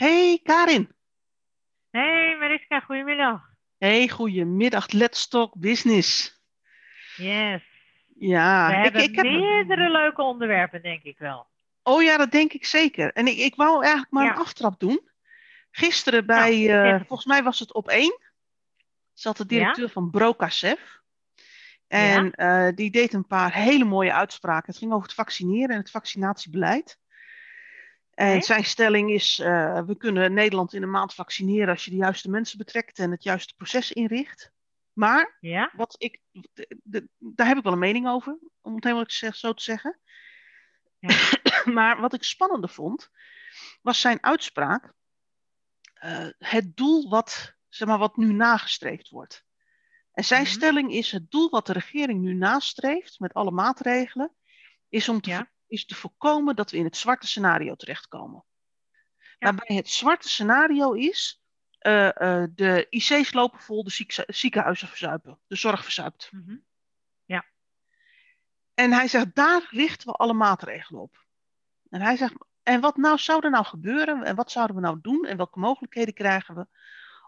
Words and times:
Hey 0.00 0.40
Karin. 0.42 0.88
Hey 1.90 2.36
Mariska, 2.38 2.80
goedemiddag. 2.80 3.40
Hey, 3.78 4.08
goedemiddag. 4.08 4.90
Let's 4.92 5.28
talk 5.28 5.54
business. 5.58 6.40
Yes. 7.16 7.62
Ja, 8.18 8.66
We 8.68 8.76
ik, 8.76 8.82
hebben 8.82 9.02
ik 9.02 9.14
heb... 9.14 9.24
meerdere 9.24 9.90
leuke 9.90 10.22
onderwerpen, 10.22 10.82
denk 10.82 11.02
ik 11.02 11.18
wel. 11.18 11.46
Oh 11.82 12.02
ja, 12.02 12.16
dat 12.16 12.30
denk 12.30 12.52
ik 12.52 12.64
zeker. 12.64 13.12
En 13.12 13.26
ik, 13.26 13.36
ik 13.38 13.54
wou 13.54 13.80
eigenlijk 13.82 14.12
maar 14.12 14.24
Ja. 14.24 14.30
een 14.32 14.38
aftrap 14.40 14.80
doen. 14.80 15.10
Gisteren 15.70 16.26
bij, 16.26 16.66
Nou, 16.66 16.84
eh, 16.84 16.88
zeg. 16.90 17.06
volgens 17.06 17.28
mij 17.28 17.42
was 17.42 17.58
het 17.58 17.74
op 17.74 17.88
één, 17.88 18.18
zat 19.12 19.36
de 19.36 19.46
directeur 19.46 19.88
van 19.88 20.10
Brokasef. 20.10 20.98
En 21.86 22.32
eh, 22.32 22.68
die 22.74 22.90
deed 22.90 23.12
een 23.12 23.26
paar 23.26 23.52
hele 23.54 23.84
mooie 23.84 24.12
uitspraken. 24.12 24.66
Het 24.66 24.78
ging 24.78 24.92
over 24.92 25.06
het 25.06 25.14
vaccineren 25.14 25.68
en 25.70 25.80
het 25.80 25.90
vaccinatiebeleid. 25.90 26.98
En 28.20 28.42
zijn 28.42 28.64
stelling 28.64 29.10
is, 29.10 29.38
eh, 29.38 29.82
we 29.82 29.96
kunnen 29.96 30.32
Nederland 30.34 30.72
in 30.72 30.82
een 30.82 30.90
maand 30.90 31.14
vaccineren 31.14 31.68
als 31.68 31.84
je 31.84 31.90
de 31.90 31.96
juiste 31.96 32.30
mensen 32.30 32.58
betrekt 32.58 32.98
en 32.98 33.10
het 33.10 33.22
juiste 33.22 33.54
proces 33.56 33.92
inricht. 33.92 34.52
Maar 34.92 35.36
Ja? 35.40 35.70
wat 35.76 35.94
ik, 35.98 36.20
de- 36.52 36.78
de- 36.82 37.08
daar 37.18 37.46
heb 37.46 37.56
ik 37.56 37.62
wel 37.62 37.72
een 37.72 37.78
mening 37.78 38.08
over, 38.08 38.38
om 38.60 38.74
het 38.74 38.84
helemaal 38.84 39.06
zo 39.32 39.52
te 39.52 39.62
zeggen. 39.62 40.00
Ja. 40.98 41.08
maar 41.76 42.00
wat 42.00 42.14
ik 42.14 42.22
spannender 42.24 42.70
vond, 42.70 43.10
was 43.82 44.00
zijn 44.00 44.22
uitspraak. 44.22 44.92
eh, 45.94 46.28
het 46.38 46.76
doel 46.76 47.08
wat, 47.10 47.54
zeg 47.68 47.88
maar, 47.88 47.98
wat 47.98 48.16
nu 48.16 48.32
nagestreefd 48.32 49.08
wordt. 49.08 49.44
En 50.12 50.24
zijn 50.24 50.42
Mhm. 50.42 50.50
stelling 50.50 50.92
is: 50.92 51.12
het 51.12 51.30
doel 51.30 51.50
wat 51.50 51.66
de 51.66 51.72
regering 51.72 52.20
nu 52.20 52.34
nastreeft 52.34 53.18
met 53.18 53.34
alle 53.34 53.50
maatregelen, 53.50 54.34
is 54.88 55.08
om 55.08 55.20
te, 55.20 55.30
Ja. 55.30 55.50
Is 55.70 55.86
te 55.86 55.94
voorkomen 55.94 56.56
dat 56.56 56.70
we 56.70 56.76
in 56.76 56.84
het 56.84 56.96
zwarte 56.96 57.26
scenario 57.26 57.74
terechtkomen. 57.74 58.44
Ja. 59.20 59.34
Waarbij 59.38 59.76
het 59.76 59.88
zwarte 59.88 60.28
scenario 60.28 60.92
is: 60.92 61.42
eh, 61.78 62.42
eh, 62.42 62.48
de 62.54 62.86
IC's 62.90 63.32
lopen 63.32 63.60
vol, 63.60 63.84
de 63.84 63.90
ziek- 63.90 64.24
ziekenhuizen 64.26 64.88
verzuipen, 64.88 65.38
de 65.46 65.56
zorg 65.56 65.82
verzuipt. 65.82 66.28
Mhm. 66.32 66.56
En 68.80 68.92
hij 68.92 69.08
zegt, 69.08 69.34
daar 69.34 69.66
richten 69.70 70.06
we 70.06 70.12
alle 70.12 70.32
maatregelen 70.32 71.00
op. 71.00 71.24
En 71.90 72.00
hij 72.00 72.16
zegt, 72.16 72.34
en 72.62 72.80
wat 72.80 72.96
nou 72.96 73.18
zou 73.18 73.44
er 73.44 73.50
nou 73.50 73.64
gebeuren 73.64 74.22
en 74.22 74.36
wat 74.36 74.50
zouden 74.50 74.76
we 74.76 74.82
nou 74.82 74.98
doen 75.00 75.24
en 75.24 75.36
welke 75.36 75.58
mogelijkheden 75.58 76.14
krijgen 76.14 76.54
we 76.54 76.66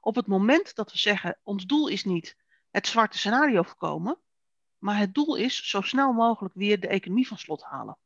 op 0.00 0.14
het 0.14 0.26
moment 0.26 0.74
dat 0.74 0.92
we 0.92 0.98
zeggen, 0.98 1.38
ons 1.42 1.64
doel 1.64 1.88
is 1.88 2.04
niet 2.04 2.36
het 2.70 2.86
zwarte 2.86 3.18
scenario 3.18 3.62
voorkomen, 3.62 4.18
maar 4.78 4.98
het 4.98 5.14
doel 5.14 5.36
is 5.36 5.68
zo 5.68 5.80
snel 5.80 6.12
mogelijk 6.12 6.54
weer 6.54 6.80
de 6.80 6.88
economie 6.88 7.26
van 7.26 7.38
slot 7.38 7.62
halen. 7.62 7.98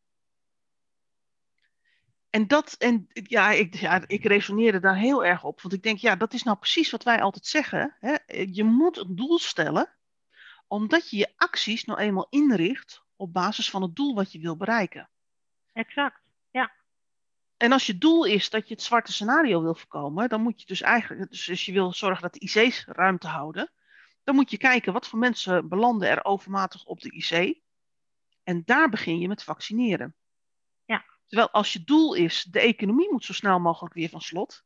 En 2.36 2.46
dat, 2.46 2.72
en 2.78 3.06
ja, 3.12 3.50
ik, 3.50 3.74
ja, 3.74 4.02
ik 4.06 4.24
resoneerde 4.24 4.80
daar 4.80 4.96
heel 4.96 5.24
erg 5.24 5.44
op, 5.44 5.60
want 5.60 5.74
ik 5.74 5.82
denk, 5.82 5.98
ja, 5.98 6.16
dat 6.16 6.32
is 6.32 6.42
nou 6.42 6.56
precies 6.56 6.90
wat 6.90 7.02
wij 7.02 7.20
altijd 7.22 7.46
zeggen. 7.46 7.96
Hè? 8.00 8.16
Je 8.50 8.64
moet 8.64 8.96
een 8.96 9.16
doel 9.16 9.38
stellen, 9.38 9.96
omdat 10.66 11.10
je 11.10 11.16
je 11.16 11.32
acties 11.36 11.84
nou 11.84 11.98
eenmaal 11.98 12.26
inricht 12.30 13.04
op 13.16 13.32
basis 13.32 13.70
van 13.70 13.82
het 13.82 13.96
doel 13.96 14.14
wat 14.14 14.32
je 14.32 14.38
wil 14.38 14.56
bereiken. 14.56 15.10
Exact. 15.72 16.20
En 17.56 17.72
als 17.72 17.86
je 17.86 17.98
doel 17.98 18.24
is 18.24 18.50
dat 18.50 18.68
je 18.68 18.74
het 18.74 18.82
zwarte 18.82 19.12
scenario 19.12 19.62
wil 19.62 19.74
voorkomen, 19.74 20.28
dan 20.28 20.42
moet 20.42 20.60
je 20.60 20.66
dus 20.66 20.80
eigenlijk, 20.80 21.30
dus 21.30 21.50
als 21.50 21.64
je 21.64 21.72
wil 21.72 21.92
zorgen 21.92 22.22
dat 22.22 22.34
de 22.34 22.40
IC's 22.40 22.84
ruimte 22.84 23.26
houden, 23.26 23.72
dan 24.24 24.34
moet 24.34 24.50
je 24.50 24.56
kijken 24.56 24.92
wat 24.92 25.08
voor 25.08 25.18
mensen 25.18 25.68
belanden 25.68 26.08
er 26.08 26.24
overmatig 26.24 26.84
op 26.84 27.00
de 27.00 27.10
IC. 27.10 27.60
En 28.42 28.62
daar 28.64 28.88
begin 28.88 29.18
je 29.18 29.28
met 29.28 29.42
vaccineren. 29.42 30.14
Terwijl 31.26 31.50
als 31.50 31.72
je 31.72 31.84
doel 31.84 32.14
is, 32.14 32.42
de 32.42 32.60
economie 32.60 33.12
moet 33.12 33.24
zo 33.24 33.32
snel 33.32 33.58
mogelijk 33.60 33.94
weer 33.94 34.08
van 34.08 34.20
slot, 34.20 34.64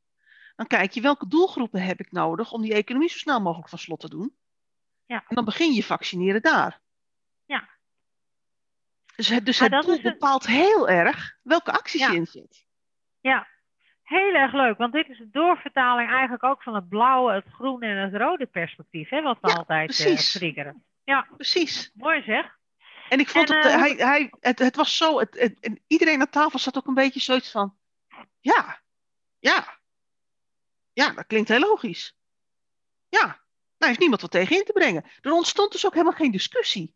dan 0.56 0.66
kijk 0.66 0.92
je 0.92 1.00
welke 1.00 1.28
doelgroepen 1.28 1.82
heb 1.82 2.00
ik 2.00 2.12
nodig 2.12 2.52
om 2.52 2.62
die 2.62 2.74
economie 2.74 3.08
zo 3.08 3.18
snel 3.18 3.40
mogelijk 3.40 3.68
van 3.68 3.78
slot 3.78 4.00
te 4.00 4.08
doen. 4.08 4.36
Ja. 5.06 5.24
En 5.28 5.34
dan 5.34 5.44
begin 5.44 5.72
je 5.72 5.82
vaccineren 5.84 6.42
daar. 6.42 6.80
Ja. 7.44 7.68
Dus 9.16 9.28
het, 9.28 9.46
dus 9.46 9.58
het 9.58 9.82
doel 9.82 10.00
bepaalt 10.00 10.46
heel 10.46 10.88
erg 10.88 11.38
welke 11.42 11.72
acties 11.72 12.00
Ja. 12.00 12.10
je 12.10 12.16
inzet. 12.16 12.66
Ja. 13.20 13.48
Heel 14.02 14.34
erg 14.34 14.52
leuk, 14.52 14.78
want 14.78 14.92
dit 14.92 15.08
is 15.08 15.18
de 15.18 15.30
doorvertaling 15.30 16.10
eigenlijk 16.10 16.44
ook 16.44 16.62
van 16.62 16.74
het 16.74 16.88
blauwe, 16.88 17.32
het 17.32 17.46
groene 17.52 17.86
en 17.86 17.96
het 17.96 18.14
rode 18.22 18.46
perspectief, 18.46 19.08
hè, 19.08 19.22
wat 19.22 19.38
we 19.40 19.48
Ja, 19.48 19.54
altijd 19.54 19.90
eh, 19.90 19.96
precies. 19.96 20.32
triggeren. 20.32 20.84
Ja, 21.04 21.28
Precies. 21.36 21.90
mooi 21.94 22.22
zeg. 22.22 22.58
En 23.10 23.18
ik 23.20 23.28
vond 23.28 23.50
En, 23.50 23.56
het, 23.56 23.66
eh, 23.66 23.74
eh, 23.74 23.80
hij, 23.80 23.92
hij, 23.94 24.32
het, 24.40 24.58
het 24.58 24.76
was 24.76 24.96
zo, 24.96 25.18
het, 25.18 25.38
het- 25.38 25.60
en 25.60 25.80
iedereen 25.86 26.20
aan 26.20 26.30
tafel 26.30 26.58
zat 26.58 26.76
ook 26.76 26.86
een 26.86 26.94
beetje 26.94 27.20
zoiets 27.20 27.50
van, 27.50 27.76
ja, 28.40 28.80
ja, 29.38 29.78
ja, 30.92 31.10
dat 31.12 31.26
klinkt 31.26 31.48
heel 31.48 31.58
logisch. 31.60 32.16
Ja, 33.08 33.40
daar 33.76 33.88
heeft 33.88 34.00
niemand 34.00 34.20
wat 34.20 34.30
tegen 34.30 34.56
in 34.56 34.64
te 34.64 34.72
brengen. 34.72 35.04
Er 35.20 35.32
ontstond 35.32 35.72
dus 35.72 35.86
ook 35.86 35.92
helemaal 35.92 36.12
geen 36.12 36.30
discussie. 36.30 36.94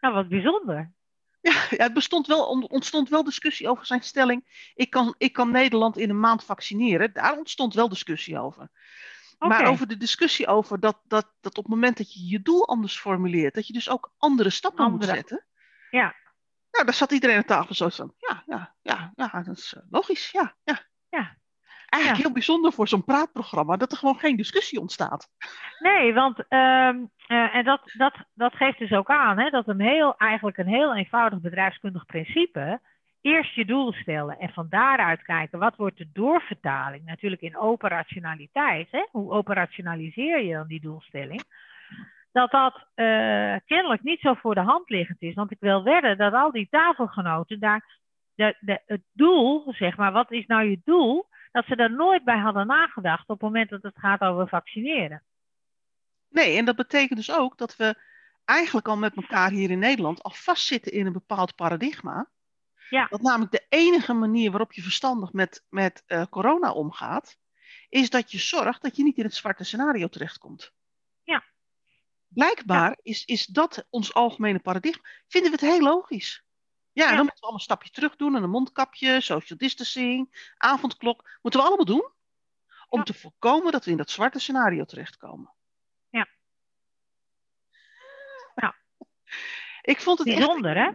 Nou, 0.00 0.14
wat 0.14 0.28
bijzonder. 0.28 0.92
Ja, 1.40 1.66
ja, 1.70 1.82
het 1.84 1.94
bestond 1.94 2.26
wel, 2.26 2.46
on- 2.46 2.68
ontstond 2.68 3.08
wel 3.08 3.24
discussie 3.24 3.68
over 3.68 3.86
zijn 3.86 4.02
stelling, 4.02 4.70
ik 4.74 4.90
kan, 4.90 5.14
ik 5.18 5.32
kan 5.32 5.50
Nederland 5.50 5.96
in 5.98 6.10
een 6.10 6.20
maand 6.20 6.44
vaccineren. 6.44 7.12
Daar 7.12 7.36
ontstond 7.36 7.74
wel 7.74 7.88
discussie 7.88 8.38
over. 8.38 8.70
Maar 9.48 9.66
over 9.66 9.88
de 9.88 9.96
discussie 9.96 10.46
over 10.46 10.80
dat, 10.80 11.00
dat, 11.04 11.32
dat 11.40 11.58
op 11.58 11.64
het 11.64 11.72
moment 11.72 11.96
dat 11.96 12.12
je 12.12 12.28
je 12.28 12.42
doel 12.42 12.68
anders 12.68 12.98
formuleert, 12.98 13.54
dat 13.54 13.66
je 13.66 13.72
dus 13.72 13.90
ook 13.90 14.12
andere 14.18 14.50
stappen 14.50 14.90
moet 14.90 15.04
zetten. 15.04 15.46
Ja. 15.90 16.14
Nou, 16.70 16.84
daar 16.84 16.94
zat 16.94 17.12
iedereen 17.12 17.36
aan 17.36 17.44
tafel 17.44 17.74
zo 17.74 17.88
van, 17.88 18.14
ja, 18.16 18.42
ja, 18.46 18.74
ja, 18.82 19.12
ja, 19.14 19.42
dat 19.42 19.56
is 19.56 19.74
eh, 19.74 19.82
logisch, 19.90 20.30
ja, 20.30 20.54
ja. 20.64 20.78
Ja. 21.08 21.38
Eigenlijk 21.86 22.22
Ja. 22.22 22.26
heel 22.26 22.32
bijzonder 22.32 22.72
voor 22.72 22.88
zo'n 22.88 23.04
praatprogramma, 23.04 23.76
dat 23.76 23.92
er 23.92 23.98
gewoon 23.98 24.18
geen 24.18 24.36
discussie 24.36 24.80
ontstaat. 24.80 25.28
Nee, 25.78 26.14
want 26.14 26.44
ehm, 26.48 27.04
eh, 27.26 27.54
en 27.54 27.64
dat, 27.64 27.80
dat, 27.96 28.14
dat 28.34 28.54
geeft 28.54 28.78
dus 28.78 28.92
ook 28.92 29.08
aan 29.08 29.38
hè, 29.38 29.50
dat 29.50 29.68
een 29.68 29.80
heel, 29.80 30.16
eigenlijk 30.16 30.56
een 30.58 30.66
heel 30.68 30.94
eenvoudig 30.96 31.40
bedrijfskundig 31.40 32.06
principe. 32.06 32.80
Eerst 33.20 33.54
je 33.54 33.64
doel 33.64 33.92
stellen 33.92 34.38
en 34.38 34.52
van 34.52 34.66
daaruit 34.68 35.22
kijken 35.22 35.58
wat 35.58 35.76
wordt 35.76 35.98
de 35.98 36.08
doorvertaling. 36.12 37.04
Natuurlijk 37.04 37.42
in 37.42 37.58
operationaliteit. 37.58 38.88
Hè? 38.90 39.06
Hoe 39.10 39.30
operationaliseer 39.30 40.42
je 40.42 40.54
dan 40.54 40.66
die 40.66 40.80
doelstelling? 40.80 41.42
Dat 42.32 42.50
dat 42.50 42.74
eh, 42.94 43.56
kennelijk 43.66 44.02
niet 44.02 44.20
zo 44.20 44.34
voor 44.34 44.54
de 44.54 44.60
hand 44.60 44.88
liggend 44.88 45.22
is. 45.22 45.34
Want 45.34 45.50
ik 45.50 45.60
wil 45.60 45.82
wedden 45.82 46.18
dat 46.18 46.32
al 46.32 46.52
die 46.52 46.68
tafelgenoten 46.70 47.60
daar 47.60 47.98
het 48.34 49.02
doel, 49.12 49.72
zeg 49.72 49.96
maar, 49.96 50.12
wat 50.12 50.32
is 50.32 50.46
nou 50.46 50.64
je 50.64 50.80
doel? 50.84 51.28
Dat 51.52 51.64
ze 51.64 51.76
daar 51.76 51.92
nooit 51.92 52.24
bij 52.24 52.38
hadden 52.38 52.66
nagedacht 52.66 53.28
op 53.28 53.40
het 53.40 53.40
moment 53.40 53.70
dat 53.70 53.82
het 53.82 53.98
gaat 53.98 54.20
over 54.20 54.48
vaccineren. 54.48 55.22
Nee, 56.28 56.58
en 56.58 56.64
dat 56.64 56.76
betekent 56.76 57.18
dus 57.18 57.32
ook 57.32 57.58
dat 57.58 57.76
we 57.76 57.94
eigenlijk 58.44 58.88
al 58.88 58.96
met 58.96 59.16
elkaar 59.16 59.50
hier 59.50 59.70
in 59.70 59.78
Nederland 59.78 60.22
al 60.22 60.30
vastzitten 60.30 60.92
in 60.92 61.06
een 61.06 61.12
bepaald 61.12 61.54
paradigma. 61.54 62.28
Ja. 62.90 63.06
Dat 63.06 63.20
namelijk 63.22 63.50
de 63.52 63.66
enige 63.68 64.12
manier 64.12 64.50
waarop 64.50 64.72
je 64.72 64.82
verstandig 64.82 65.32
met, 65.32 65.64
met 65.68 66.02
eh, 66.06 66.24
corona 66.30 66.72
omgaat, 66.72 67.36
is 67.88 68.10
dat 68.10 68.30
je 68.32 68.38
zorgt 68.38 68.82
dat 68.82 68.96
je 68.96 69.02
niet 69.02 69.16
in 69.18 69.24
het 69.24 69.34
zwarte 69.34 69.64
scenario 69.64 70.08
terechtkomt. 70.08 70.72
Ja. 71.22 71.44
Blijkbaar 72.28 72.98
is, 73.02 73.24
is 73.24 73.46
dat 73.46 73.86
ons 73.90 74.14
algemene 74.14 74.58
paradigma. 74.58 75.08
Vinden 75.28 75.50
we 75.50 75.56
het 75.60 75.66
heel 75.74 75.80
logisch. 75.82 76.44
Ja, 76.92 77.04
Ja. 77.04 77.08
dan 77.08 77.16
moeten 77.18 77.34
we 77.34 77.40
allemaal 77.40 77.58
een 77.60 77.64
stapje 77.64 77.90
terug 77.90 78.16
doen. 78.16 78.36
En 78.36 78.42
een 78.42 78.50
mondkapje, 78.50 79.20
social 79.20 79.58
distancing, 79.58 80.52
avondklok. 80.56 81.38
Moeten 81.42 81.60
we 81.60 81.66
allemaal 81.66 81.84
doen. 81.84 82.12
Om 82.88 82.98
Ja. 82.98 83.04
te 83.04 83.14
voorkomen 83.14 83.72
dat 83.72 83.84
we 83.84 83.90
in 83.90 83.96
dat 83.96 84.10
zwarte 84.10 84.38
scenario 84.38 84.84
terechtkomen. 84.84 85.52
Ja. 86.08 86.28
Ja. 88.54 88.74
Ik 89.82 90.00
vond 90.00 90.18
het 90.18 90.28
echt 90.28 90.36
Bijzonder, 90.36 90.76
hè? 90.76 90.90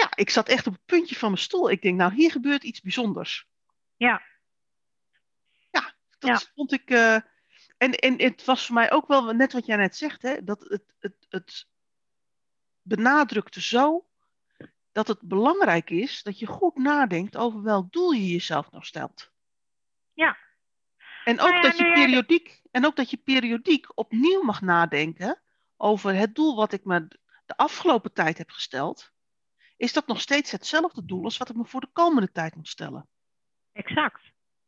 Ja, 0.00 0.08
ik 0.14 0.30
zat 0.30 0.48
echt 0.48 0.66
op 0.66 0.72
het 0.72 0.84
puntje 0.84 1.16
van 1.16 1.30
mijn 1.30 1.42
stoel. 1.42 1.70
Ik 1.70 1.82
denk, 1.82 1.96
nou, 1.96 2.14
hier 2.14 2.30
gebeurt 2.30 2.62
iets 2.64 2.80
bijzonders. 2.80 3.46
Ja. 3.96 4.22
Ja, 5.70 5.94
dat 6.18 6.30
Ja. 6.30 6.40
vond 6.54 6.72
ik. 6.72 6.90
eh, 6.90 7.14
en, 7.78 7.92
en 7.94 8.20
het 8.22 8.44
was 8.44 8.66
voor 8.66 8.74
mij 8.74 8.90
ook 8.92 9.06
wel, 9.06 9.32
net 9.32 9.52
wat 9.52 9.66
jij 9.66 9.76
net 9.76 9.96
zegt, 9.96 10.22
hè, 10.22 10.44
dat 10.44 10.60
het, 10.60 10.82
het, 10.98 11.26
het 11.28 11.66
benadrukte 12.82 13.60
zo 13.62 14.06
dat 14.92 15.08
het 15.08 15.20
belangrijk 15.22 15.90
is 15.90 16.22
dat 16.22 16.38
je 16.38 16.46
goed 16.46 16.76
nadenkt 16.76 17.36
over 17.36 17.62
welk 17.62 17.92
doel 17.92 18.10
je 18.12 18.26
jezelf 18.28 18.70
nou 18.70 18.84
stelt. 18.84 19.30
Ja. 20.12 20.36
En 21.24 21.40
ook, 21.40 21.48
Nou 21.50 21.54
ja, 21.54 21.60
dat 21.62 21.76
je 21.78 21.84
jij- 21.84 21.92
periodiek, 21.94 22.62
en 22.70 22.86
ook 22.86 22.96
dat 22.96 23.10
je 23.10 23.16
periodiek 23.16 23.98
opnieuw 23.98 24.42
mag 24.42 24.60
nadenken 24.60 25.40
over 25.76 26.14
het 26.14 26.34
doel 26.34 26.56
wat 26.56 26.72
ik 26.72 26.84
me 26.84 27.08
de 27.46 27.56
afgelopen 27.56 28.12
tijd 28.12 28.38
heb 28.38 28.50
gesteld. 28.50 29.12
Is 29.78 29.92
dat 29.92 30.06
nog 30.06 30.20
steeds 30.20 30.50
hetzelfde 30.50 31.04
doel 31.04 31.24
als 31.24 31.36
wat 31.38 31.48
ik 31.48 31.56
me 31.56 31.64
voor 31.64 31.80
de 31.80 31.90
komende 31.92 32.32
tijd 32.32 32.54
moet 32.54 32.68
stellen? 32.68 33.08
Exact. 33.72 34.20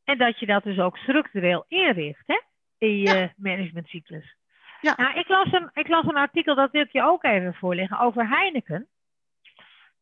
En 0.05 0.19
dat 0.19 0.39
je 0.39 0.47
dat 0.47 0.63
dus 0.63 0.79
ook 0.79 0.97
structureel 0.97 1.65
inricht, 1.69 2.27
hè? 2.27 2.41
In 2.79 2.97
je 2.97 3.33
managementcyclus. 3.37 4.37
Ja. 4.81 4.95
Nou, 4.97 5.19
ik, 5.19 5.29
las 5.29 5.53
een, 5.53 5.71
ik 5.73 5.89
las 5.89 6.05
een 6.05 6.17
artikel, 6.17 6.55
dat 6.55 6.71
wil 6.71 6.81
ik 6.81 6.93
je 6.93 7.03
ook 7.03 7.25
even 7.25 7.55
voorleggen, 7.55 7.99
over 7.99 8.29
Heineken. 8.29 8.89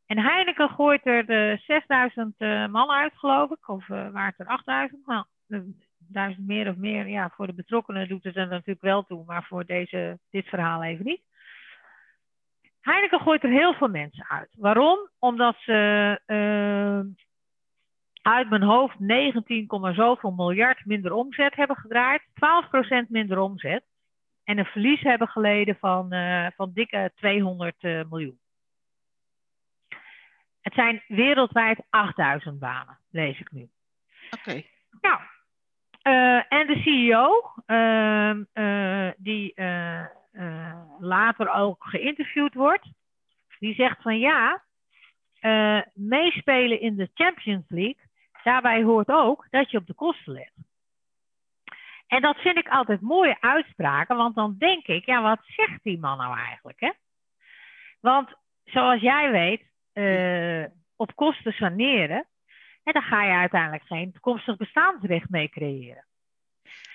En 0.07 0.19
Heineken 0.19 0.69
gooit 0.69 1.07
er 1.07 1.27
de 1.27 1.59
6000 1.67 2.35
eh, 2.39 2.67
man 2.67 2.91
uit, 2.91 3.13
geloof 3.15 3.51
ik. 3.51 3.69
Of 3.69 3.83
eh 3.83 3.89
waren 3.89 4.35
het 4.37 4.39
er 4.39 4.47
8000? 4.47 5.07
Nou, 5.07 5.25
eh, 5.49 5.61
duizend 5.99 6.47
meer 6.47 6.69
of 6.69 6.77
meer. 6.77 7.09
Ja, 7.09 7.31
voor 7.31 7.47
de 7.47 7.55
betrokkenen 7.55 8.09
doet 8.09 8.25
het 8.25 8.37
er 8.37 8.49
natuurlijk 8.49 8.81
wel 8.81 9.03
toe, 9.03 9.25
maar 9.25 9.45
voor 9.45 9.65
deze, 9.65 10.19
dit 10.31 10.49
verhaal 10.49 10.83
even 10.83 11.05
niet. 11.05 11.23
Heineken 12.81 13.21
gooit 13.21 13.43
er 13.43 13.51
heel 13.51 13.75
veel 13.75 13.89
mensen 13.89 14.27
uit. 14.29 14.55
Waarom? 14.57 15.09
Omdat 15.19 15.57
ze 15.59 16.21
uh, 16.27 17.13
uit 18.23 18.51
mijn 18.51 18.63
hoofd 18.63 18.99
19, 18.99 19.95
zoveel 19.95 20.31
miljard 20.31 20.85
minder 20.85 21.13
omzet 21.13 21.55
hebben 21.55 21.77
gedraaid, 21.77 22.23
12% 23.07 23.09
minder 23.09 23.39
omzet 23.39 23.85
en 24.45 24.59
een 24.59 24.65
verlies 24.65 25.01
hebben 25.01 25.29
geleden 25.29 25.77
van, 25.81 26.15
uh, 26.15 26.47
van 26.57 26.71
dikke 26.75 27.13
200 27.15 27.83
uh, 27.83 28.01
miljoen. 28.11 28.39
Het 30.61 30.75
zijn 30.75 31.03
wereldwijd 31.07 31.81
8000 31.91 32.59
banen, 32.59 32.99
lees 33.11 33.41
ik 33.41 33.53
nu. 33.53 33.69
Oké. 34.31 34.63
Nou, 35.01 35.21
en 36.49 36.67
de 36.67 36.81
CEO, 36.83 37.53
ehm, 37.67 38.45
die 39.17 39.55
uh, 40.38 40.81
later 40.99 41.52
ook 41.52 41.85
geïnterviewd 41.85 42.55
wordt, 42.55 42.88
die 43.58 43.75
zegt 43.75 44.02
van 44.02 44.19
ja, 44.19 44.62
meespelen 45.94 46.81
in 46.81 46.96
de 46.96 47.11
Champions 47.14 47.64
League, 47.69 48.06
daarbij 48.43 48.82
hoort 48.82 49.08
ook 49.08 49.46
dat 49.50 49.70
je 49.70 49.79
op 49.79 49.87
de 49.87 49.94
kosten 49.94 50.32
let. 50.32 50.52
En 52.06 52.23
dat 52.23 52.37
vind 52.37 52.58
ik 52.58 52.69
altijd 52.69 53.00
mooie 53.00 53.37
uitspraken, 53.40 54.17
want 54.17 54.35
dan 54.35 54.55
denk 54.58 54.87
ik, 54.87 55.06
ja, 55.06 55.23
wat 55.23 55.40
zegt 55.43 55.82
die 55.82 55.99
man 55.99 56.19
nou 56.19 56.38
eigenlijk? 56.38 56.81
Hè? 56.81 56.93
Want 58.00 58.35
zoals 58.64 59.00
jij 59.00 59.31
weet, 59.31 59.62
op 60.96 61.14
kosten 61.14 61.52
saneren, 61.52 62.26
en 62.82 62.93
dan 62.93 63.02
ga 63.02 63.25
je 63.25 63.32
uiteindelijk 63.32 63.87
geen 63.87 64.12
toekomstig 64.12 64.56
bestaansrecht 64.56 65.29
mee 65.29 65.49
creëren. 65.49 66.08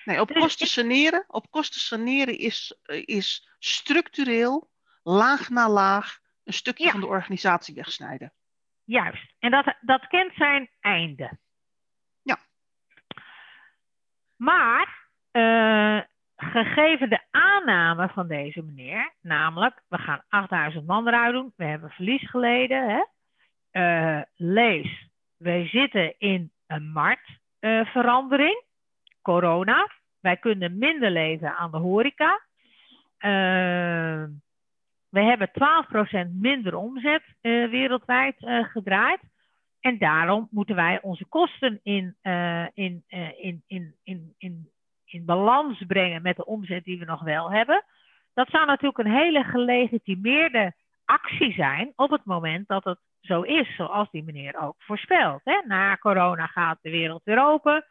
Nee, 0.04 0.20
op 0.20 0.28
dus 0.28 0.42
kosten 0.42 0.66
saneren, 0.66 1.24
op 1.26 1.50
kosten 1.50 1.80
saneren 1.80 2.38
is, 2.38 2.80
is 3.04 3.48
structureel, 3.58 4.70
laag 5.02 5.48
na 5.48 5.68
laag, 5.68 6.18
een 6.44 6.52
stukje 6.52 6.84
ja. 6.84 6.90
van 6.90 7.00
de 7.00 7.06
organisatie 7.06 7.74
wegsnijden. 7.74 8.32
Juist. 8.84 9.34
En 9.38 9.50
dat, 9.50 9.74
dat 9.80 10.06
kent 10.06 10.34
zijn 10.34 10.70
einde. 10.80 11.38
Ja. 12.22 12.38
Maar, 14.36 15.08
uh, 15.32 16.00
gegeven 16.36 17.10
de 17.10 17.20
aanname 17.30 18.08
van 18.08 18.28
deze 18.28 18.62
meneer, 18.62 19.12
namelijk, 19.20 19.82
we 19.88 19.98
gaan 19.98 20.22
8000 20.28 20.86
man 20.86 21.08
eruit 21.08 21.32
doen, 21.32 21.52
we 21.56 21.64
hebben 21.64 21.90
verlies 21.90 22.30
geleden, 22.30 22.88
hè? 22.88 23.02
Uh, 23.72 24.22
lees, 24.36 25.08
wij 25.36 25.66
zitten 25.66 26.18
in 26.18 26.52
een 26.66 26.92
marktverandering, 26.92 28.62
uh, 28.62 28.68
corona. 29.24 29.90
Wij 30.20 30.36
kunnen 30.36 30.78
minder 30.78 31.10
leven 31.10 31.56
aan 31.56 31.70
de 31.70 31.76
horeca. 31.76 32.40
Uh, 33.18 34.24
we 35.08 35.20
hebben 35.20 35.50
12% 36.28 36.30
minder 36.32 36.76
omzet 36.76 37.22
uh, 37.42 37.70
wereldwijd 37.70 38.42
uh, 38.42 38.64
gedraaid. 38.64 39.20
En 39.80 39.98
daarom 39.98 40.48
moeten 40.50 40.74
wij 40.74 40.98
onze 41.02 41.24
kosten 41.24 41.80
in, 41.82 42.16
in, 42.74 43.04
in, 43.04 43.62
in, 43.66 43.94
in, 44.02 44.34
in, 44.38 44.68
in 45.04 45.24
balans 45.24 45.84
brengen 45.86 46.22
met 46.22 46.36
de 46.36 46.46
omzet 46.46 46.84
die 46.84 46.98
we 46.98 47.04
nog 47.04 47.22
wel 47.22 47.52
hebben. 47.52 47.84
Dat 48.34 48.48
zou 48.48 48.66
natuurlijk 48.66 48.98
een 48.98 49.14
hele 49.14 49.42
gelegitimeerde 49.42 50.72
actie 51.04 51.52
zijn 51.52 51.92
op 51.96 52.10
het 52.10 52.24
moment 52.24 52.68
dat 52.68 52.84
het 52.84 52.98
zo 53.20 53.42
is 53.42 53.74
zoals 53.76 54.10
die 54.10 54.24
meneer 54.24 54.60
ook 54.60 54.74
voorspelt. 54.78 55.40
Hè? 55.44 55.60
Na 55.66 55.96
corona 55.96 56.46
gaat 56.46 56.78
de 56.82 56.90
wereld 56.90 57.24
weer 57.24 57.44
open, 57.44 57.84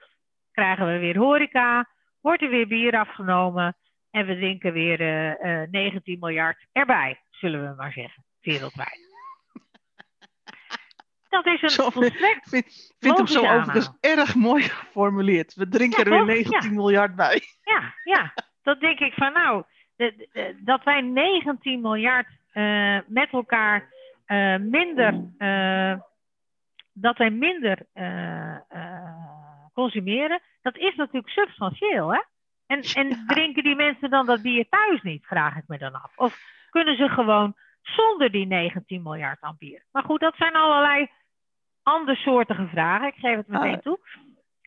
krijgen 0.53 0.88
we 0.88 1.00
weer 1.00 1.17
horeca, 1.17 1.89
wordt 2.21 2.41
er 2.41 2.50
weer 2.50 2.67
bier 2.67 3.00
afgenomen 3.00 3.75
en 4.11 4.25
we 4.25 4.35
drinken 4.35 4.73
weer 4.73 5.01
uh, 5.01 5.61
uh, 5.61 5.67
19 5.71 6.19
miljard 6.19 6.65
erbij, 6.71 7.21
zullen 7.31 7.69
we 7.69 7.75
maar 7.75 7.91
zeggen, 7.91 8.23
wereldwijd. 8.41 9.11
Dat 11.29 11.45
is 11.45 11.61
een 11.61 11.69
zo, 11.69 11.89
volstrekt 11.89 12.50
vind, 12.50 12.94
vind 13.00 13.17
hem 13.17 13.27
zo 13.27 13.39
overigens 13.39 13.91
erg 14.00 14.35
mooi 14.35 14.63
geformuleerd. 14.63 15.53
We 15.53 15.67
drinken 15.67 16.11
ja, 16.11 16.11
er 16.11 16.25
weer 16.25 16.35
19 16.35 16.69
ja. 16.69 16.75
miljard 16.75 17.15
bij. 17.15 17.41
Ja, 17.63 17.94
ja, 18.03 18.33
dat 18.61 18.79
denk 18.79 19.00
ik 19.00 19.13
van 19.13 19.33
nou, 19.33 19.63
de, 19.95 20.27
de, 20.31 20.57
dat 20.59 20.83
wij 20.83 21.01
19 21.01 21.81
miljard 21.81 22.27
uh, 22.53 23.00
met 23.07 23.29
elkaar 23.31 23.91
minder, 24.59 25.13
dat 26.94 27.17
wij 27.17 27.29
minder 27.29 27.77
consumeren, 29.74 30.42
dat 30.62 30.78
is 30.78 30.96
natuurlijk 30.96 31.34
substantieel. 31.34 32.14
Hè? 32.14 32.22
En, 32.66 32.81
en 32.81 33.24
drinken 33.28 33.64
die 33.64 33.75
mensen 33.75 34.10
dan 34.10 34.25
dat 34.25 34.42
bier 34.42 34.70
thuis 34.70 35.02
niet, 35.02 35.25
vraag 35.25 35.56
ik 35.56 35.64
me 35.68 35.78
dan 35.78 35.94
af. 35.94 36.12
Of 36.16 36.40
kunnen 36.70 36.96
ze 36.96 37.10
gewoon 37.10 37.56
zonder 37.81 38.31
die 38.31 38.46
19 38.46 39.02
miljard 39.02 39.42
aan 39.42 39.56
bier? 39.60 39.84
Maar 39.92 40.04
goed, 40.04 40.20
dat 40.20 40.36
zijn 40.36 40.54
allerlei 40.54 41.10
andersoortige 41.84 42.68
vragen. 42.68 43.08
Ik 43.08 43.16
geef 43.16 43.36
het 43.36 43.48
meteen 43.48 43.81
toe. 43.81 44.00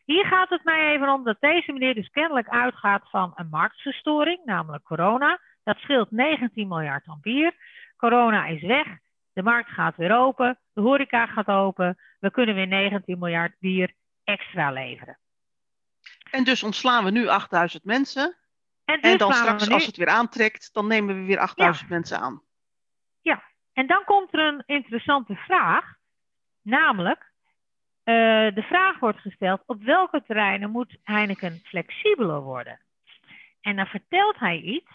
Hier 0.05 0.25
gaat 0.25 0.49
het 0.49 0.63
mij 0.63 0.93
even 0.93 1.09
om 1.09 1.23
dat 1.23 1.37
deze 1.39 1.71
meneer 1.71 1.93
dus 1.93 2.09
kennelijk 2.09 2.49
uitgaat 2.49 3.09
van 3.09 3.31
een 3.35 3.49
marktverstoring, 3.49 4.45
namelijk 4.45 4.83
corona. 4.83 5.39
Dat 5.63 5.77
scheelt 5.77 6.11
19 6.11 6.67
miljard 6.67 7.07
aan 7.07 7.19
bier. 7.21 7.53
Corona 7.97 8.45
is 8.45 8.61
weg. 8.61 8.87
De 9.33 9.43
markt 9.43 9.69
gaat 9.69 9.95
weer 9.95 10.17
open, 10.17 10.59
de 10.73 10.81
horeca 10.81 11.25
gaat 11.25 11.47
open. 11.47 11.97
We 12.19 12.31
kunnen 12.31 12.55
weer 12.55 12.67
19 12.67 13.19
miljard 13.19 13.55
bier 13.59 13.93
extra 14.27 14.71
leveren. 14.71 15.17
En 16.31 16.43
dus 16.43 16.63
ontslaan 16.63 17.03
we 17.03 17.11
nu 17.11 17.27
8000 17.27 17.83
mensen. 17.83 18.37
En, 18.85 19.01
dus 19.01 19.11
en 19.11 19.17
dan 19.17 19.33
straks, 19.33 19.67
nu... 19.67 19.73
als 19.73 19.85
het 19.85 19.97
weer 19.97 20.07
aantrekt, 20.07 20.73
dan 20.73 20.87
nemen 20.87 21.15
we 21.15 21.25
weer 21.25 21.39
8000 21.39 21.89
ja. 21.89 21.95
mensen 21.95 22.19
aan. 22.19 22.41
Ja, 23.21 23.43
en 23.73 23.87
dan 23.87 24.03
komt 24.03 24.33
er 24.33 24.39
een 24.39 24.63
interessante 24.65 25.35
vraag. 25.35 25.95
Namelijk, 26.61 27.31
uh, 28.03 28.13
de 28.55 28.63
vraag 28.67 28.99
wordt 28.99 29.19
gesteld: 29.19 29.61
op 29.65 29.83
welke 29.83 30.23
terreinen 30.23 30.71
moet 30.71 30.97
Heineken 31.03 31.61
flexibeler 31.63 32.41
worden? 32.41 32.79
En 33.61 33.75
dan 33.75 33.85
vertelt 33.85 34.39
hij 34.39 34.59
iets 34.59 34.91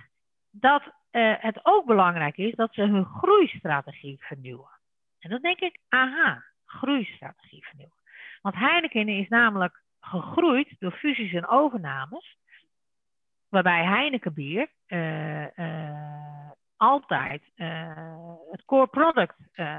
dat 0.51 0.83
uh, 0.83 1.35
het 1.39 1.61
ook 1.63 1.87
belangrijk 1.87 2.37
is 2.37 2.55
dat 2.55 2.75
ze 2.75 2.83
hun 2.83 3.05
groeistrategie 3.05 4.17
vernieuwen. 4.21 4.81
En 5.19 5.31
dan 5.31 5.41
denk 5.41 5.61
ik, 5.61 5.79
aha, 5.89 6.45
groeistrategie 6.65 7.67
vernieuwen. 7.67 8.02
Want 8.43 8.55
Heineken 8.55 9.09
is 9.09 9.29
namelijk 9.29 9.83
gegroeid 10.01 10.77
door 10.79 10.93
fusies 10.93 11.33
en 11.33 11.49
overnames, 11.49 12.37
waarbij 13.49 13.85
Heineken 13.85 14.35
bier 14.35 14.69
uh, 14.87 15.57
uh, 15.57 16.51
altijd 16.77 17.43
het 18.51 18.65
core 18.65 18.87
product 18.87 19.37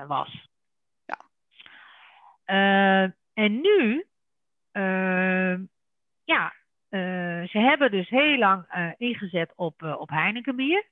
was. 0.07 0.47
Ja. 1.05 1.17
en 3.33 3.61
nu, 3.61 4.05
ja, 6.23 6.53
ze 7.47 7.59
hebben 7.59 7.91
dus 7.91 8.09
heel 8.09 8.37
lang 8.37 8.93
ingezet 8.97 9.53
op, 9.55 9.83
op 9.83 10.09
Heineken 10.09 10.55
bier. 10.55 10.85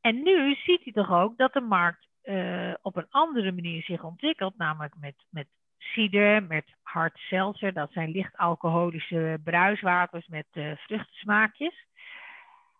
En 0.00 0.22
nu 0.22 0.54
ziet 0.54 0.84
hij 0.84 0.92
toch 0.92 1.12
ook 1.12 1.36
dat 1.36 1.52
de 1.52 1.60
markt 1.60 2.07
uh, 2.28 2.74
op 2.82 2.96
een 2.96 3.06
andere 3.10 3.52
manier 3.52 3.82
zich 3.82 4.02
ontwikkelt, 4.02 4.56
namelijk 4.56 4.94
met, 5.00 5.14
met 5.30 5.46
cider, 5.78 6.42
met 6.42 6.64
hard 6.82 7.18
seltzer, 7.18 7.72
dat 7.72 7.92
zijn 7.92 8.10
licht 8.10 8.36
alcoholische 8.36 9.40
bruiswaters 9.44 10.26
met 10.26 10.46
uh, 10.52 10.72
vruchtensmaakjes. 10.76 11.86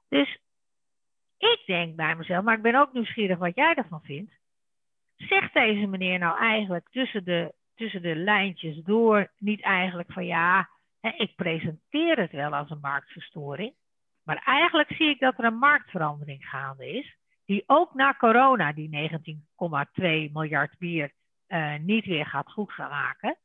Dus 0.08 0.38
ik 1.38 1.62
denk 1.66 1.96
bij 1.96 2.16
mezelf, 2.16 2.44
maar 2.44 2.56
ik 2.56 2.62
ben 2.62 2.74
ook 2.74 2.92
nieuwsgierig 2.92 3.38
wat 3.38 3.54
jij 3.54 3.74
ervan 3.74 4.02
vindt. 4.02 4.32
Zegt 5.16 5.54
deze 5.54 5.86
meneer 5.86 6.18
nou 6.18 6.38
eigenlijk 6.38 6.88
tussen 6.90 7.24
de, 7.24 7.54
tussen 7.74 8.02
de 8.02 8.16
lijntjes 8.16 8.82
door 8.84 9.30
niet 9.38 9.62
eigenlijk 9.62 10.12
van 10.12 10.26
ja, 10.26 10.68
ik 11.00 11.34
presenteer 11.36 12.18
het 12.18 12.32
wel 12.32 12.54
als 12.54 12.70
een 12.70 12.80
marktverstoring, 12.80 13.74
maar 14.24 14.42
eigenlijk 14.44 14.92
zie 14.92 15.08
ik 15.08 15.20
dat 15.20 15.38
er 15.38 15.44
een 15.44 15.58
marktverandering 15.58 16.48
gaande 16.48 16.92
is, 16.92 17.16
die 17.48 17.64
ook 17.66 17.94
na 17.94 18.14
corona 18.14 18.72
die 18.72 19.10
19,2 19.10 20.32
miljard 20.32 20.78
bier 20.78 21.12
uh, 21.48 21.78
niet 21.78 22.04
weer 22.04 22.26
gaat 22.26 22.52
goed 22.52 22.72
gaan 22.72 22.90
maken. 22.90 23.38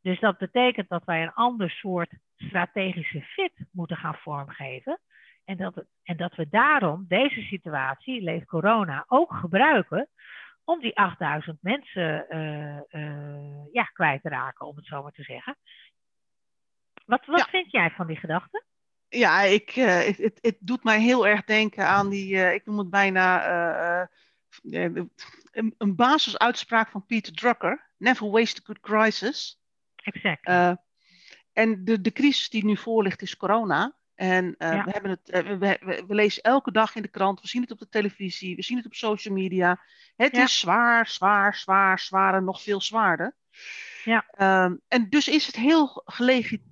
Dus 0.00 0.20
dat 0.20 0.38
betekent 0.38 0.88
dat 0.88 1.04
wij 1.04 1.22
een 1.22 1.32
ander 1.32 1.70
soort 1.70 2.10
strategische 2.36 3.20
fit 3.20 3.52
moeten 3.72 3.96
gaan 3.96 4.14
vormgeven. 4.14 5.00
En 5.44 5.56
dat, 5.56 5.74
het, 5.74 5.86
en 6.02 6.16
dat 6.16 6.34
we 6.34 6.48
daarom 6.48 7.04
deze 7.08 7.40
situatie, 7.40 8.22
leeft 8.22 8.46
corona, 8.46 9.04
ook 9.08 9.32
gebruiken 9.32 10.08
om 10.64 10.80
die 10.80 10.96
8000 10.96 11.58
mensen 11.62 12.26
uh, 12.28 13.02
uh, 13.02 13.72
ja, 13.72 13.84
kwijt 13.84 14.22
te 14.22 14.28
raken, 14.28 14.66
om 14.66 14.76
het 14.76 14.86
zo 14.86 15.02
maar 15.02 15.12
te 15.12 15.22
zeggen. 15.22 15.56
Wat, 17.04 17.26
wat 17.26 17.38
ja. 17.38 17.44
vind 17.44 17.70
jij 17.70 17.90
van 17.90 18.06
die 18.06 18.16
gedachte? 18.16 18.64
Ja, 19.08 19.42
ik, 19.42 19.76
uh, 19.76 20.00
het, 20.00 20.38
het, 20.40 20.56
doet 20.58 20.84
mij 20.84 21.00
heel 21.00 21.26
erg 21.26 21.44
denken 21.44 21.86
aan 21.86 22.08
die, 22.08 22.34
uh, 22.34 22.54
ik 22.54 22.66
noem 22.66 22.78
het 22.78 22.90
bijna 22.90 23.48
uh, 24.02 24.06
een, 24.62 25.74
een 25.78 25.94
basisuitspraak 25.94 26.90
van 26.90 27.06
Peter 27.06 27.32
Drucker. 27.32 27.86
Never 27.96 28.30
waste 28.30 28.60
a 28.60 28.64
good 28.64 28.80
crisis. 28.80 29.60
exact. 29.96 30.78
En 31.52 31.84
de, 31.84 32.00
de 32.00 32.12
crisis 32.12 32.48
die 32.48 32.64
nu 32.64 32.76
voor 32.76 33.02
ligt 33.02 33.22
is 33.22 33.36
corona. 33.36 33.96
En 34.14 34.54
ja. 34.58 34.84
we, 34.84 34.90
hebben 34.90 35.10
het, 35.10 35.44
we, 35.46 35.58
we, 35.58 36.04
we, 36.06 36.14
lezen 36.14 36.42
elke 36.42 36.72
dag 36.72 36.94
in 36.94 37.02
de 37.02 37.08
krant, 37.08 37.40
we 37.40 37.48
zien 37.48 37.62
het 37.62 37.70
op 37.70 37.78
de 37.78 37.88
televisie, 37.88 38.56
we 38.56 38.62
zien 38.62 38.76
het 38.76 38.86
op 38.86 38.94
social 38.94 39.34
media. 39.34 39.80
Het 40.16 40.36
ja. 40.36 40.42
is 40.42 40.58
zwaar, 40.58 41.08
zwaar, 41.08 41.54
zwaar, 41.54 41.98
zwaar 41.98 42.34
en 42.34 42.44
nog 42.44 42.62
veel 42.62 42.80
zwaarder. 42.80 43.36
Ja. 44.04 44.26
Um, 44.64 44.80
en 44.88 45.08
dus 45.10 45.28
is 45.28 45.46
het, 45.46 45.56
heel 45.56 46.04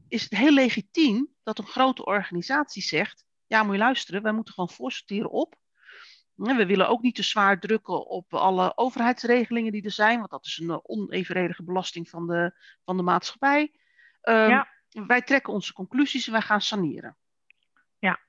is 0.09 0.23
het 0.23 0.37
heel 0.37 0.53
legitiem 0.53 1.29
dat 1.43 1.59
een 1.59 1.67
grote 1.67 2.05
organisatie 2.05 2.83
zegt: 2.83 3.25
ja, 3.47 3.63
moet 3.63 3.73
je 3.73 3.79
luisteren, 3.81 4.23
wij 4.23 4.33
moeten 4.33 4.55
gewoon 4.55 4.71
voorsorteren 4.71 5.31
op. 5.31 5.55
We 6.35 6.67
willen 6.67 6.89
ook 6.89 7.03
niet 7.03 7.15
te 7.15 7.23
zwaar 7.23 7.61
drukken 7.61 8.07
op 8.07 8.35
alle 8.35 8.77
overheidsregelingen 8.77 9.73
die 9.73 9.85
er 9.85 9.91
zijn, 9.91 10.19
want 10.19 10.31
dat 10.31 10.47
is 10.47 10.59
een 10.59 10.81
onevenredige 10.83 11.65
belasting 11.65 12.09
van 12.09 12.27
de, 12.27 12.55
van 12.85 12.97
de 12.97 13.03
maatschappij. 13.03 13.61
Um, 14.23 14.49
ja. 14.49 14.69
Wij 14.89 15.23
trekken 15.23 15.53
onze 15.53 15.73
conclusies 15.73 16.27
en 16.27 16.33
wij 16.33 16.41
gaan 16.41 16.61
saneren. 16.61 17.17
Ja. 17.99 18.21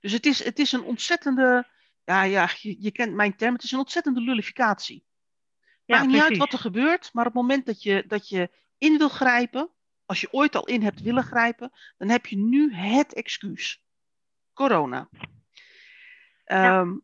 Dus 0.00 0.12
het 0.12 0.26
is, 0.26 0.44
het 0.44 0.58
is 0.58 0.72
een 0.72 0.82
ontzettende, 0.82 1.68
ja, 2.04 2.22
ja 2.22 2.48
je, 2.60 2.82
je 2.82 2.90
kent 2.90 3.14
mijn 3.14 3.36
term, 3.36 3.54
het 3.54 3.62
is 3.62 3.72
een 3.72 3.78
ontzettende 3.78 4.20
lullificatie. 4.20 5.04
Ja, 5.84 5.96
Maakt 5.96 6.10
niet 6.10 6.22
uit 6.22 6.36
wat 6.36 6.52
er 6.52 6.58
gebeurt, 6.58 7.10
maar 7.12 7.26
op 7.26 7.32
het 7.32 7.42
moment 7.42 7.66
dat 7.66 7.82
je, 7.82 8.04
dat 8.06 8.28
je 8.28 8.50
in 8.78 8.98
wil 8.98 9.08
grijpen, 9.08 9.70
als 10.06 10.20
je 10.20 10.32
ooit 10.32 10.56
al 10.56 10.66
in 10.66 10.82
hebt 10.82 11.02
willen 11.02 11.24
grijpen, 11.24 11.72
dan 11.98 12.08
heb 12.08 12.26
je 12.26 12.36
nu 12.36 12.74
het 12.74 13.14
excuus. 13.14 13.82
Corona. 14.52 15.08
Ja. 16.44 16.78
Um, 16.80 17.02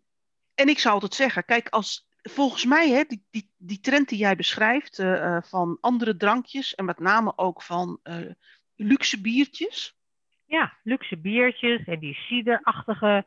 en 0.54 0.68
ik 0.68 0.78
zou 0.78 0.94
altijd 0.94 1.14
zeggen, 1.14 1.44
kijk, 1.44 1.68
als, 1.68 2.08
volgens 2.22 2.64
mij, 2.64 2.88
hè, 2.90 3.04
die, 3.04 3.26
die, 3.30 3.50
die 3.56 3.80
trend 3.80 4.08
die 4.08 4.18
jij 4.18 4.36
beschrijft 4.36 4.98
uh, 4.98 5.06
uh, 5.06 5.42
van 5.42 5.78
andere 5.80 6.16
drankjes 6.16 6.74
en 6.74 6.84
met 6.84 6.98
name 6.98 7.32
ook 7.36 7.62
van 7.62 8.00
uh, 8.04 8.30
luxe 8.76 9.20
biertjes. 9.20 9.98
Ja, 10.46 10.72
luxe 10.82 11.16
biertjes 11.16 11.84
en 11.84 11.98
die 11.98 12.14
ciderachtige 12.14 13.26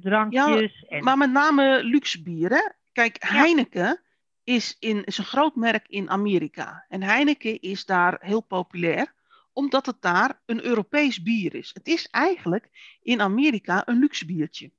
drankjes. 0.00 0.80
Ja, 0.80 0.88
en... 0.88 1.04
maar 1.04 1.16
met 1.16 1.30
name 1.30 1.84
luxe 1.84 2.22
bieren. 2.22 2.76
Kijk, 2.92 3.22
ja. 3.22 3.28
Heineken 3.28 4.02
is, 4.48 4.76
in, 4.78 5.04
is 5.04 5.18
een 5.18 5.24
groot 5.24 5.54
merk 5.54 5.88
in 5.88 6.10
Amerika. 6.10 6.84
En 6.88 7.02
Heineken 7.02 7.60
is 7.60 7.84
daar 7.84 8.16
heel 8.20 8.40
populair, 8.40 9.14
omdat 9.52 9.86
het 9.86 10.02
daar 10.02 10.42
een 10.46 10.64
Europees 10.64 11.22
bier 11.22 11.54
is. 11.54 11.70
Het 11.74 11.86
is 11.86 12.08
eigenlijk 12.10 12.96
in 13.02 13.20
Amerika 13.20 13.88
een 13.88 13.98
luxe 13.98 14.26
biertje. 14.26 14.70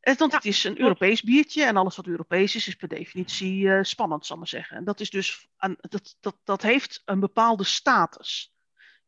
Want 0.00 0.30
ja, 0.30 0.36
het 0.36 0.44
is 0.44 0.64
een 0.64 0.80
Europees 0.80 1.22
biertje 1.22 1.64
en 1.64 1.76
alles 1.76 1.96
wat 1.96 2.06
Europees 2.06 2.54
is, 2.54 2.68
is 2.68 2.74
per 2.74 2.88
definitie 2.88 3.64
uh, 3.64 3.82
spannend, 3.82 4.26
zal 4.26 4.34
ik 4.36 4.42
maar 4.42 4.50
zeggen. 4.50 4.76
En 4.76 4.84
dat, 4.84 5.00
is 5.00 5.10
dus 5.10 5.48
een, 5.58 5.78
dat, 5.80 6.16
dat, 6.20 6.36
dat 6.44 6.62
heeft 6.62 7.02
een 7.04 7.20
bepaalde 7.20 7.64
status. 7.64 8.54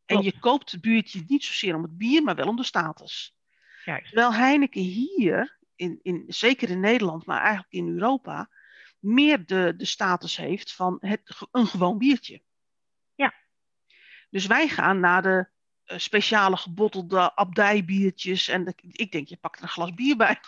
En 0.04 0.22
je 0.22 0.38
koopt 0.38 0.70
het 0.70 0.80
biertje 0.80 1.24
niet 1.26 1.44
zozeer 1.44 1.74
om 1.74 1.82
het 1.82 1.98
bier, 1.98 2.22
maar 2.22 2.34
wel 2.34 2.48
om 2.48 2.56
de 2.56 2.64
status. 2.64 3.36
Juist. 3.84 4.06
Terwijl 4.06 4.34
Heineken 4.34 4.82
hier, 4.82 5.58
in, 5.76 5.98
in, 6.02 6.24
zeker 6.26 6.70
in 6.70 6.80
Nederland, 6.80 7.26
maar 7.26 7.40
eigenlijk 7.40 7.72
in 7.72 7.88
Europa, 7.88 8.50
meer 8.98 9.46
de, 9.46 9.74
de 9.76 9.84
status 9.84 10.36
heeft 10.36 10.72
van 10.72 10.96
het, 11.00 11.38
een 11.50 11.66
gewoon 11.66 11.98
biertje. 11.98 12.42
Ja. 13.14 13.34
Dus 14.30 14.46
wij 14.46 14.68
gaan 14.68 15.00
naar 15.00 15.22
de 15.22 15.48
uh, 15.86 15.98
speciale 15.98 16.56
gebottelde 16.56 17.34
abdijbiertjes. 17.34 18.48
En 18.48 18.64
de, 18.64 18.74
ik 18.76 19.12
denk, 19.12 19.28
je 19.28 19.36
pakt 19.36 19.56
er 19.56 19.62
een 19.62 19.68
glas 19.68 19.94
bier 19.94 20.16
bij. 20.16 20.40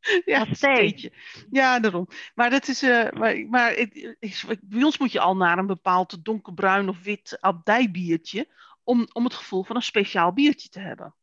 ja, 0.24 0.54
steentje. 0.54 1.12
Ja, 1.50 1.80
daarom. 1.80 2.08
Maar, 2.34 2.50
dat 2.50 2.68
is, 2.68 2.82
uh, 2.82 3.10
maar, 3.10 3.46
maar 3.48 3.72
ik, 3.72 4.16
ik, 4.18 4.58
bij 4.62 4.82
ons 4.82 4.98
moet 4.98 5.12
je 5.12 5.20
al 5.20 5.36
naar 5.36 5.58
een 5.58 5.66
bepaald 5.66 6.24
donkerbruin 6.24 6.88
of 6.88 7.02
wit 7.02 7.40
abdijbiertje 7.40 8.48
om, 8.82 9.08
om 9.12 9.24
het 9.24 9.34
gevoel 9.34 9.64
van 9.64 9.76
een 9.76 9.82
speciaal 9.82 10.32
biertje 10.32 10.68
te 10.68 10.80
hebben. 10.80 11.14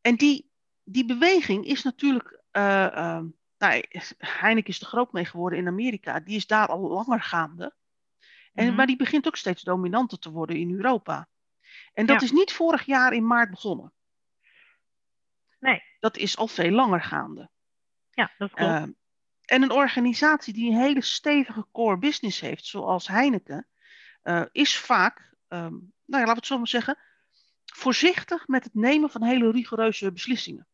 En 0.00 0.16
die, 0.16 0.50
die 0.88 1.04
beweging 1.04 1.64
is 1.64 1.82
natuurlijk. 1.82 2.40
Uh, 2.52 2.62
uh, 2.94 3.20
nou, 3.58 3.84
Heineken 4.18 4.70
is 4.70 4.80
er 4.80 4.86
groot 4.86 5.12
mee 5.12 5.24
geworden 5.24 5.58
in 5.58 5.66
Amerika. 5.68 6.20
Die 6.20 6.36
is 6.36 6.46
daar 6.46 6.68
al 6.68 6.80
langer 6.88 7.20
gaande. 7.22 7.74
En, 8.54 8.66
Mhm. 8.66 8.74
Maar 8.74 8.86
die 8.86 8.96
begint 8.96 9.26
ook 9.26 9.36
steeds 9.36 9.62
dominanter 9.62 10.18
te 10.18 10.30
worden 10.30 10.56
in 10.56 10.70
Europa. 10.74 11.28
En 11.92 12.06
dat 12.06 12.20
Ja. 12.20 12.26
is 12.26 12.32
niet 12.32 12.52
vorig 12.52 12.84
jaar 12.84 13.12
in 13.12 13.26
maart 13.26 13.50
begonnen. 13.50 13.92
Nee, 15.60 15.82
Dat 16.00 16.16
is 16.16 16.36
al 16.36 16.48
veel 16.48 16.70
langer 16.70 17.02
gaande. 17.02 17.50
ja, 18.10 18.32
dat 18.38 18.52
klopt. 18.52 18.70
Uh, 18.72 18.82
en 19.44 19.62
een 19.62 19.70
organisatie 19.70 20.52
die 20.54 20.70
een 20.70 20.80
hele 20.80 21.02
stevige 21.02 21.66
core 21.72 21.98
business 21.98 22.40
heeft, 22.40 22.64
zoals 22.64 23.08
Heineken, 23.08 23.66
uh, 24.22 24.44
is 24.52 24.78
vaak, 24.78 25.18
um, 25.48 25.70
nou 25.70 25.92
ja, 26.06 26.18
laten 26.18 26.26
we 26.26 26.32
het 26.32 26.46
zo 26.46 26.56
maar 26.58 26.68
zeggen, 26.68 26.98
voorzichtig 27.64 28.48
met 28.48 28.64
het 28.64 28.74
nemen 28.74 29.10
van 29.10 29.22
hele 29.22 29.50
rigoureuze 29.50 30.12
beslissingen. 30.12 30.66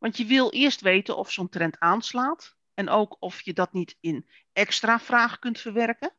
Want 0.00 0.16
je 0.16 0.24
wil 0.24 0.50
eerst 0.50 0.80
weten 0.80 1.16
of 1.16 1.30
zo'n 1.30 1.48
trend 1.48 1.78
aanslaat 1.78 2.56
en 2.74 2.88
ook 2.88 3.16
of 3.18 3.40
je 3.40 3.52
dat 3.52 3.72
niet 3.72 3.96
in 4.00 4.28
extra 4.52 4.98
vragen 5.00 5.38
kunt 5.38 5.60
verwerken 5.60 6.12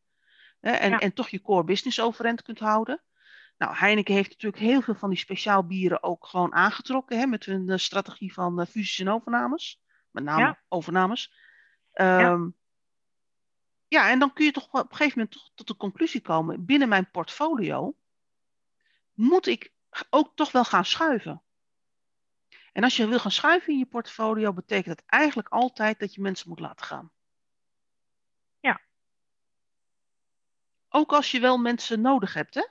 hè, 0.59 0.71
en, 0.71 0.89
Ja. 0.89 0.99
en 0.99 1.13
toch 1.13 1.29
je 1.29 1.41
core 1.41 1.63
business 1.63 2.01
overeind 2.01 2.41
kunt 2.41 2.59
houden. 2.59 3.01
Nou, 3.57 3.75
Heineken 3.75 4.13
heeft 4.13 4.29
natuurlijk 4.29 4.61
heel 4.61 4.81
veel 4.81 4.95
van 4.95 5.09
die 5.09 5.17
speciaal 5.17 5.65
bieren 5.65 6.03
ook 6.03 6.25
gewoon 6.25 6.53
aangetrokken 6.53 7.19
hè, 7.19 7.25
met 7.25 7.45
hun 7.45 7.69
uh, 7.69 7.77
strategie 7.77 8.33
van 8.33 8.59
uh, 8.59 8.65
fusies 8.65 8.99
en 8.99 9.09
overnames. 9.09 9.81
Met 10.11 10.23
name 10.23 10.41
Ja. 10.41 10.61
overnames. 10.67 11.33
Um, 11.93 12.07
ja. 12.07 12.51
ja, 13.87 14.09
en 14.09 14.19
dan 14.19 14.33
kun 14.33 14.45
je 14.45 14.51
toch 14.51 14.67
op 14.67 14.73
een 14.73 14.95
gegeven 14.95 15.17
moment 15.19 15.31
toch 15.31 15.51
tot 15.55 15.67
de 15.67 15.75
conclusie 15.75 16.21
komen: 16.21 16.65
binnen 16.65 16.89
mijn 16.89 17.11
portfolio 17.11 17.95
moet 19.13 19.47
ik 19.47 19.73
ook 20.09 20.31
toch 20.35 20.51
wel 20.51 20.65
gaan 20.65 20.85
schuiven. 20.85 21.41
En 22.71 22.83
als 22.83 22.95
je 22.95 23.07
wil 23.07 23.19
gaan 23.19 23.31
schuiven 23.31 23.73
in 23.73 23.79
je 23.79 23.85
portfolio, 23.85 24.53
betekent 24.53 24.97
dat 24.97 25.05
eigenlijk 25.05 25.49
altijd 25.49 25.99
dat 25.99 26.13
je 26.13 26.21
mensen 26.21 26.49
moet 26.49 26.59
laten 26.59 26.85
gaan. 26.85 27.11
Ja. 28.59 28.81
Ook 30.89 31.11
als 31.11 31.31
je 31.31 31.39
wel 31.39 31.57
mensen 31.57 32.01
nodig 32.01 32.33
hebt, 32.33 32.53
hè? 32.53 32.67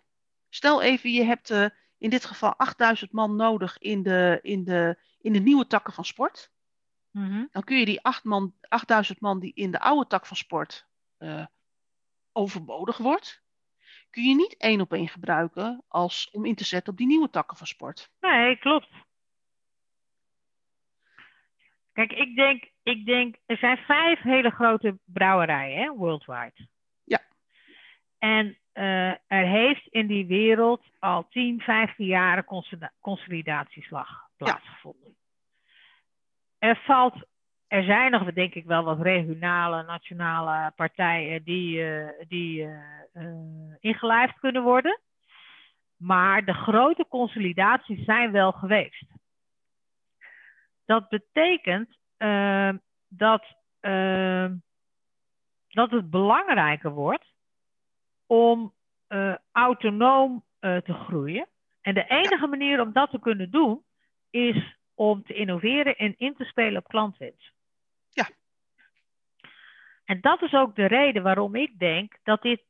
Stel 0.48 0.82
even, 0.82 1.10
je 1.10 1.24
hebt 1.24 1.50
uh, 1.50 1.66
in 1.98 2.10
dit 2.10 2.24
geval 2.24 2.54
8000 2.56 3.12
man 3.12 3.36
nodig 3.36 3.78
in 3.78 4.02
de, 4.02 4.38
in 4.42 4.64
de, 4.64 4.98
in 5.20 5.32
de 5.32 5.38
nieuwe 5.38 5.66
takken 5.66 5.92
van 5.92 6.04
sport. 6.04 6.50
Mhm. 7.10 7.44
Dan 7.50 7.64
kun 7.64 7.78
je 7.78 7.84
die 7.84 8.02
8 8.02 8.24
man, 8.24 8.54
8000 8.60 9.20
man 9.20 9.40
die 9.40 9.54
in 9.54 9.70
de 9.70 9.80
oude 9.80 10.06
tak 10.06 10.26
van 10.26 10.36
sport 10.36 10.86
uh, 11.18 11.46
overbodig 12.32 12.96
wordt, 12.96 13.42
kun 14.10 14.22
je 14.22 14.34
niet 14.34 14.56
één 14.56 14.80
op 14.80 14.92
één 14.92 15.08
gebruiken 15.08 15.84
als, 15.88 16.30
om 16.30 16.44
in 16.44 16.54
te 16.54 16.64
zetten 16.64 16.92
op 16.92 16.98
die 16.98 17.06
nieuwe 17.06 17.30
takken 17.30 17.56
van 17.56 17.66
sport. 17.66 18.10
Nee, 18.20 18.58
klopt. 18.58 18.88
Kijk, 22.06 22.12
ik 22.12 22.36
denk, 22.36 22.64
ik 22.82 23.06
denk, 23.06 23.36
er 23.46 23.56
zijn 23.56 23.76
vijf 23.76 24.20
hele 24.20 24.50
grote 24.50 24.98
brouwerijen, 25.04 25.82
hè, 25.82 25.92
worldwide. 25.94 26.68
Ja. 27.04 27.20
En 28.18 28.58
uh, 28.74 29.08
er 29.08 29.46
heeft 29.46 29.86
in 29.86 30.06
die 30.06 30.26
wereld 30.26 30.82
al 30.98 31.26
10, 31.28 31.60
15 31.60 32.06
jaar 32.06 32.44
consolidatieslag 33.00 34.08
plaatsgevonden. 34.36 35.16
Ja. 36.58 36.68
Er 36.68 36.76
valt, 36.76 37.14
er 37.66 37.82
zijn 37.82 38.10
nog, 38.10 38.32
denk 38.32 38.54
ik 38.54 38.64
wel, 38.64 38.84
wat 38.84 39.00
regionale, 39.00 39.82
nationale 39.82 40.72
partijen 40.76 41.44
die, 41.44 41.78
uh, 41.78 42.08
die 42.28 42.62
uh, 42.62 43.32
ingelijfd 43.80 44.38
kunnen 44.38 44.62
worden. 44.62 45.00
Maar 45.96 46.44
de 46.44 46.54
grote 46.54 47.06
consolidaties 47.08 48.04
zijn 48.04 48.32
wel 48.32 48.52
geweest. 48.52 49.19
Dat 50.90 51.08
betekent 51.08 51.96
uh, 52.18 52.72
dat, 53.08 53.44
uh, 53.80 54.50
dat 55.68 55.90
het 55.90 56.10
belangrijker 56.10 56.90
wordt 56.90 57.32
om 58.26 58.74
uh, 59.08 59.34
autonoom 59.52 60.44
te 60.60 60.92
groeien. 60.92 61.48
En 61.80 61.94
de 61.94 62.04
enige 62.08 62.46
manier 62.46 62.80
om 62.80 62.92
dat 62.92 63.10
te 63.10 63.18
kunnen 63.18 63.50
doen 63.50 63.82
is 64.30 64.76
om 64.94 65.22
te 65.22 65.34
innoveren 65.34 65.96
en 65.96 66.14
in 66.18 66.36
te 66.36 66.44
spelen 66.44 66.76
op 66.76 66.88
klantwens. 66.88 67.52
Ja. 68.10 68.28
En 70.04 70.20
dat 70.20 70.42
is 70.42 70.52
ook 70.52 70.76
de 70.76 70.86
reden 70.86 71.22
waarom 71.22 71.54
ik 71.54 71.78
denk 71.78 72.18
dat 72.22 72.42
dit, 72.42 72.62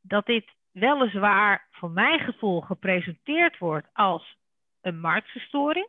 dat 0.00 0.26
dit 0.26 0.50
weliswaar 0.70 1.68
voor 1.70 1.90
mijn 1.90 2.18
gevoel 2.18 2.60
gepresenteerd 2.60 3.58
wordt 3.58 3.88
als 3.92 4.36
een 4.80 5.00
marktverstoring. 5.00 5.88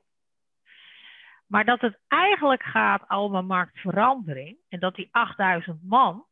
Maar 1.56 1.66
dat 1.66 1.82
het 1.82 2.00
eigenlijk 2.08 2.64
gaat 2.64 3.10
om 3.10 3.46
marktverandering. 3.46 4.58
En 4.70 4.80
dat 4.80 4.96
die 4.96 5.08
8000 5.12 5.84
man 5.84 6.26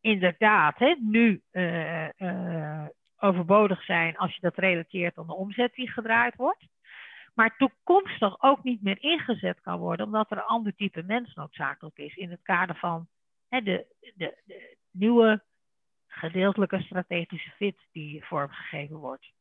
inderdaad 0.00 0.78
hè, 0.78 0.94
nu 1.00 1.42
uh, 1.52 2.08
uh, 2.18 2.86
overbodig 3.18 3.84
zijn 3.84 4.16
als 4.16 4.34
je 4.34 4.40
dat 4.40 4.56
relateert 4.56 5.18
aan 5.18 5.26
de 5.26 5.34
omzet 5.34 5.74
die 5.74 5.90
gedraaid 5.90 6.36
wordt. 6.36 6.66
Maar 7.34 7.56
toekomstig 7.56 8.42
ook 8.42 8.62
niet 8.62 8.82
meer 8.82 9.02
ingezet 9.02 9.60
kan 9.60 9.78
worden 9.78 10.06
omdat 10.06 10.30
er 10.30 10.36
een 10.36 10.42
ander 10.42 10.74
type 10.74 11.02
mens 11.02 11.34
noodzakelijk 11.34 11.98
is 11.98 12.14
in 12.14 12.30
het 12.30 12.42
kader 12.42 12.76
van 12.76 13.08
hè, 13.48 13.62
de, 13.62 13.86
de, 14.16 14.40
de 14.44 14.76
nieuwe 14.90 15.42
gedeeltelijke 16.06 16.80
strategische 16.80 17.50
fit 17.50 17.78
die 17.92 18.24
vormgegeven 18.24 18.96
wordt. 18.96 19.34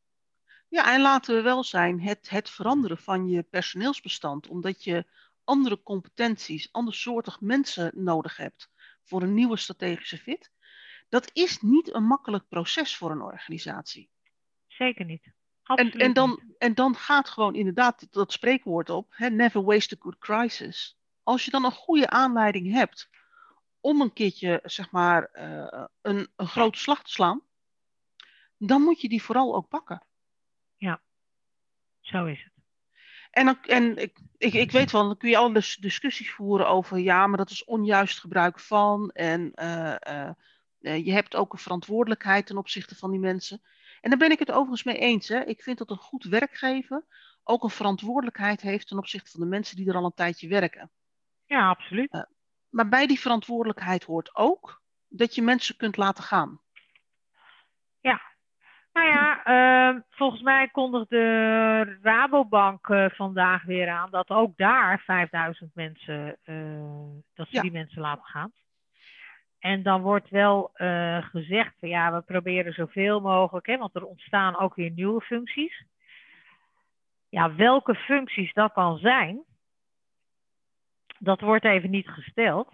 Ja, 0.67 0.93
en 0.93 1.01
laten 1.01 1.35
we 1.35 1.41
wel 1.41 1.63
zijn, 1.63 2.01
het, 2.01 2.29
het 2.29 2.49
veranderen 2.49 2.97
van 2.97 3.27
je 3.27 3.43
personeelsbestand, 3.43 4.47
omdat 4.47 4.83
je 4.83 5.05
andere 5.43 5.83
competenties, 5.83 6.71
andersoortig 6.71 7.41
mensen 7.41 7.91
nodig 7.95 8.37
hebt 8.37 8.69
voor 9.03 9.21
een 9.21 9.33
nieuwe 9.33 9.57
strategische 9.57 10.17
fit, 10.17 10.51
dat 11.09 11.29
is 11.33 11.61
niet 11.61 11.93
een 11.93 12.03
makkelijk 12.03 12.47
proces 12.47 12.97
voor 12.97 13.11
een 13.11 13.21
organisatie. 13.21 14.09
Zeker 14.67 15.05
niet. 15.05 15.33
En, 15.63 15.91
en, 15.91 16.13
dan, 16.13 16.55
en 16.57 16.73
dan 16.73 16.95
gaat 16.95 17.29
gewoon 17.29 17.55
inderdaad 17.55 18.07
dat 18.11 18.31
spreekwoord 18.31 18.89
op, 18.89 19.07
hè, 19.09 19.29
never 19.29 19.63
waste 19.63 19.95
a 19.95 20.01
good 20.01 20.17
crisis. 20.17 20.97
Als 21.23 21.45
je 21.45 21.51
dan 21.51 21.65
een 21.65 21.71
goede 21.71 22.09
aanleiding 22.09 22.71
hebt 22.71 23.09
om 23.79 24.01
een 24.01 24.13
keertje, 24.13 24.59
zeg 24.63 24.91
maar, 24.91 25.29
uh, 25.33 25.85
een, 26.01 26.27
een 26.35 26.47
grote 26.47 26.79
slag 26.79 27.03
te 27.03 27.11
slaan, 27.11 27.41
dan 28.57 28.81
moet 28.81 29.01
je 29.01 29.09
die 29.09 29.23
vooral 29.23 29.55
ook 29.55 29.67
pakken. 29.67 30.05
Zo 32.05 32.25
is 32.25 32.43
het. 32.43 32.53
En, 33.31 33.45
dan, 33.45 33.57
en 33.61 33.97
ik, 33.97 34.19
ik, 34.37 34.53
ik 34.53 34.71
weet 34.71 34.91
wel, 34.91 35.07
dan 35.07 35.17
kun 35.17 35.29
je 35.29 35.37
alle 35.37 35.63
discussies 35.79 36.31
voeren 36.31 36.67
over, 36.67 36.99
ja, 36.99 37.27
maar 37.27 37.37
dat 37.37 37.49
is 37.49 37.63
onjuist 37.63 38.19
gebruik 38.19 38.59
van. 38.59 39.09
En 39.09 39.51
uh, 39.55 39.95
uh, 40.79 41.05
je 41.05 41.11
hebt 41.11 41.35
ook 41.35 41.53
een 41.53 41.59
verantwoordelijkheid 41.59 42.45
ten 42.45 42.57
opzichte 42.57 42.95
van 42.95 43.11
die 43.11 43.19
mensen. 43.19 43.61
En 44.01 44.09
daar 44.09 44.19
ben 44.19 44.31
ik 44.31 44.39
het 44.39 44.51
overigens 44.51 44.83
mee 44.83 44.97
eens. 44.97 45.27
Hè. 45.27 45.43
Ik 45.43 45.63
vind 45.63 45.77
dat 45.77 45.89
een 45.89 45.97
goed 45.97 46.23
werkgever 46.23 47.05
ook 47.43 47.63
een 47.63 47.69
verantwoordelijkheid 47.69 48.61
heeft 48.61 48.87
ten 48.87 48.97
opzichte 48.97 49.31
van 49.31 49.39
de 49.39 49.45
mensen 49.45 49.75
die 49.75 49.89
er 49.89 49.95
al 49.95 50.05
een 50.05 50.13
tijdje 50.13 50.47
werken. 50.47 50.91
Ja, 51.45 51.69
absoluut. 51.69 52.13
Uh, 52.13 52.21
maar 52.69 52.89
bij 52.89 53.07
die 53.07 53.19
verantwoordelijkheid 53.19 54.03
hoort 54.03 54.35
ook 54.35 54.81
dat 55.07 55.35
je 55.35 55.41
mensen 55.41 55.77
kunt 55.77 55.97
laten 55.97 56.23
gaan. 56.23 56.61
Ja, 57.99 58.21
nou 58.95 59.07
ja, 59.07 59.47
uh, 59.47 60.01
volgens 60.09 60.41
mij 60.41 60.67
kondigde 60.67 61.97
Rabobank 62.01 62.87
uh, 62.87 63.05
vandaag 63.09 63.63
weer 63.63 63.89
aan 63.89 64.09
dat 64.09 64.29
ook 64.29 64.57
daar 64.57 64.99
5000 65.05 65.75
mensen, 65.75 66.37
uh, 66.45 67.15
dat 67.33 67.47
ze 67.47 67.55
ja. 67.55 67.61
die 67.61 67.71
mensen 67.71 68.01
laten 68.01 68.23
gaan. 68.23 68.51
En 69.59 69.83
dan 69.83 70.01
wordt 70.01 70.29
wel 70.29 70.71
uh, 70.75 71.23
gezegd, 71.23 71.73
ja, 71.79 72.13
we 72.13 72.21
proberen 72.21 72.73
zoveel 72.73 73.19
mogelijk, 73.21 73.65
hè, 73.65 73.77
want 73.77 73.95
er 73.95 74.05
ontstaan 74.05 74.59
ook 74.59 74.75
weer 74.75 74.91
nieuwe 74.91 75.21
functies. 75.21 75.85
Ja, 77.29 77.55
welke 77.55 77.95
functies 77.95 78.53
dat 78.53 78.75
dan 78.75 78.97
zijn, 78.97 79.43
dat 81.19 81.41
wordt 81.41 81.65
even 81.65 81.89
niet 81.89 82.09
gesteld. 82.09 82.69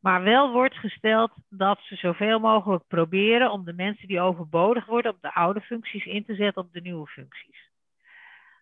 Maar 0.00 0.22
wel 0.22 0.52
wordt 0.52 0.74
gesteld 0.74 1.32
dat 1.48 1.78
ze 1.80 1.96
zoveel 1.96 2.38
mogelijk 2.38 2.86
proberen 2.86 3.50
om 3.50 3.64
de 3.64 3.72
mensen 3.72 4.08
die 4.08 4.20
overbodig 4.20 4.86
worden 4.86 5.12
op 5.12 5.20
de 5.20 5.34
oude 5.34 5.60
functies 5.60 6.04
in 6.04 6.24
te 6.24 6.34
zetten 6.34 6.62
op 6.62 6.72
de 6.72 6.80
nieuwe 6.80 7.06
functies. 7.06 7.70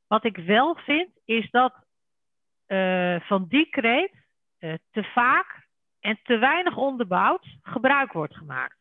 Wat 0.07 0.25
ik 0.25 0.37
wel 0.37 0.77
vind, 0.77 1.11
is 1.25 1.51
dat 1.51 1.75
uh, 2.67 3.21
van 3.21 3.47
die 3.49 3.69
kreet 3.71 4.13
uh, 4.59 4.75
te 4.91 5.03
vaak 5.03 5.67
en 6.01 6.19
te 6.23 6.39
weinig 6.39 6.77
onderbouwd 6.77 7.47
gebruik 7.63 8.13
wordt 8.13 8.37
gemaakt. 8.37 8.77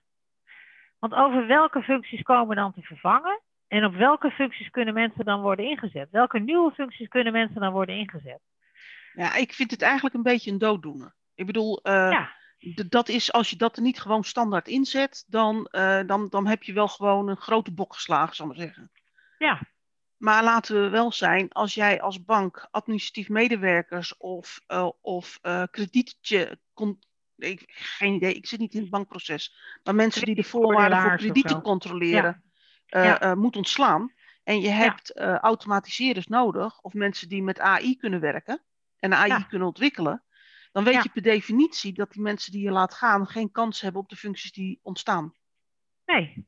Want 1.00 1.14
over 1.14 1.48
welke 1.48 1.82
functies 1.82 2.22
komen 2.22 2.56
dan 2.56 2.74
te 2.74 2.82
vervangen 2.82 3.42
en 3.68 3.86
op 3.86 3.94
welke 3.94 4.32
functies 4.32 4.70
kunnen 4.70 4.94
mensen 4.94 5.26
dan 5.26 5.42
worden 5.42 5.66
ingezet? 5.66 6.10
Welke 6.12 6.40
nieuwe 6.40 6.72
functies 6.72 7.08
kunnen 7.08 7.34
mensen 7.34 7.62
dan 7.62 7.72
worden 7.72 7.96
ingezet? 7.96 8.40
Ja, 9.14 9.36
ik 9.36 9.54
vind 9.54 9.72
het 9.72 9.82
eigenlijk 9.82 10.16
een 10.16 10.24
beetje 10.24 10.52
een 10.52 10.58
dooddoener. 10.58 11.14
Ik 11.36 11.46
bedoel, 11.46 11.80
uh, 11.84 11.94
ja. 11.94 12.36
Dat 12.90 13.10
is, 13.10 13.32
als 13.32 13.50
je 13.50 13.56
dat 13.56 13.76
er 13.76 13.82
niet 13.82 14.02
gewoon 14.02 14.24
standaard 14.24 14.68
inzet, 14.68 15.26
dan, 15.28 15.68
uh, 15.72 16.00
dan, 16.06 16.28
dan 16.30 16.48
heb 16.48 16.64
je 16.64 16.74
wel 16.74 16.88
gewoon 16.88 17.28
een 17.28 17.38
grote 17.38 17.72
bok 17.72 17.94
geslagen, 17.94 18.36
zal 18.36 18.46
ik 18.46 18.58
maar 18.58 18.66
zeggen. 18.66 18.92
Ja. 19.38 19.62
Maar 20.18 20.44
laten 20.44 20.82
we 20.82 20.90
wel 20.90 21.12
zijn, 21.12 21.52
als 21.52 21.74
jij 21.74 22.02
als 22.02 22.24
bank 22.24 22.68
administratief 22.72 23.30
medewerkers 23.30 24.18
of, 24.18 24.62
uh, 24.68 24.90
of 25.02 25.40
kredietje, 25.72 26.60
ik, 27.38 27.64
geen 27.68 28.14
idee, 28.14 28.34
ik 28.34 28.48
zit 28.48 28.60
niet 28.60 28.74
in 28.74 28.82
het 28.82 28.90
bankproces. 28.90 29.56
Maar 29.84 29.96
mensen 29.96 30.26
die 30.26 30.36
de 30.36 30.44
voorwaarden 30.44 31.02
voor 31.02 31.16
kredieten 31.16 31.62
controleren, 31.62 32.44
ja. 32.86 33.18
Ja. 33.20 33.36
moet 33.36 33.56
ontslaan. 33.56 34.14
En 34.44 34.62
je 34.62 34.70
hebt 34.70 35.12
ja. 35.14 35.40
automatiseerders 35.40 36.28
nodig, 36.28 36.82
of 36.82 36.94
mensen 36.94 37.30
die 37.30 37.44
met 37.44 37.60
AI 37.60 37.98
kunnen 37.98 38.20
werken 38.20 38.62
en 39.00 39.14
AI 39.14 39.46
kunnen 39.48 39.68
ontwikkelen. 39.68 40.24
Dan 40.76 40.84
weet 40.84 41.04
je 41.04 41.10
per 41.10 41.22
definitie 41.22 41.94
dat 41.94 42.12
die 42.12 42.22
mensen 42.22 42.52
die 42.52 42.64
je 42.64 42.72
laat 42.72 42.94
gaan 42.94 43.28
geen 43.28 43.52
kans 43.52 43.82
hebben 43.82 44.02
op 44.02 44.10
de 44.10 44.16
functies 44.16 44.52
die 44.52 44.80
ontstaan. 44.84 45.34
Nee, 46.06 46.46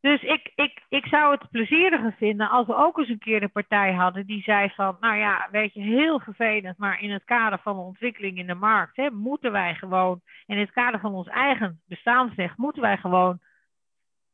dus 0.00 0.22
ik, 0.22 0.52
ik, 0.54 0.82
ik 0.88 1.06
zou 1.06 1.32
het 1.34 1.50
plezieriger 1.50 2.14
vinden 2.18 2.50
als 2.50 2.66
we 2.66 2.76
ook 2.76 2.98
eens 2.98 3.08
een 3.08 3.18
keer 3.18 3.42
een 3.42 3.52
partij 3.52 3.92
hadden 3.92 4.26
die 4.26 4.42
zei 4.42 4.70
van, 4.74 4.96
nou 5.00 5.16
ja, 5.16 5.48
weet 5.50 5.72
je, 5.72 5.80
heel 5.80 6.20
vervelend, 6.20 6.78
maar 6.78 7.00
in 7.00 7.10
het 7.10 7.24
kader 7.24 7.58
van 7.58 7.76
de 7.76 7.82
ontwikkeling 7.82 8.38
in 8.38 8.46
de 8.46 8.54
markt, 8.54 8.96
hè, 8.96 9.10
moeten 9.10 9.52
wij 9.52 9.74
gewoon, 9.74 10.20
in 10.46 10.58
het 10.58 10.70
kader 10.70 11.00
van 11.00 11.14
ons 11.14 11.28
eigen 11.28 11.82
bestaansrecht, 11.86 12.56
moeten 12.56 12.82
wij 12.82 12.96
gewoon 12.96 13.40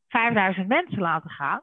5000 0.07 0.67
mensen 0.67 1.01
laten 1.01 1.29
gaan. 1.29 1.61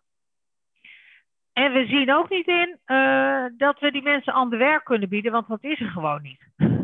En 1.53 1.73
we 1.73 1.87
zien 1.87 2.13
ook 2.13 2.29
niet 2.29 2.47
in 2.47 2.79
uh, 2.87 3.45
dat 3.57 3.81
we 3.81 3.93
die 3.93 4.03
mensen 4.03 4.33
ander 4.33 4.59
werk 4.59 4.85
kunnen 4.85 5.09
bieden, 5.09 5.33
want 5.33 5.49
dat 5.49 5.65
is 5.65 5.81
er 5.81 5.91
gewoon 5.91 6.23
niet. 6.23 6.77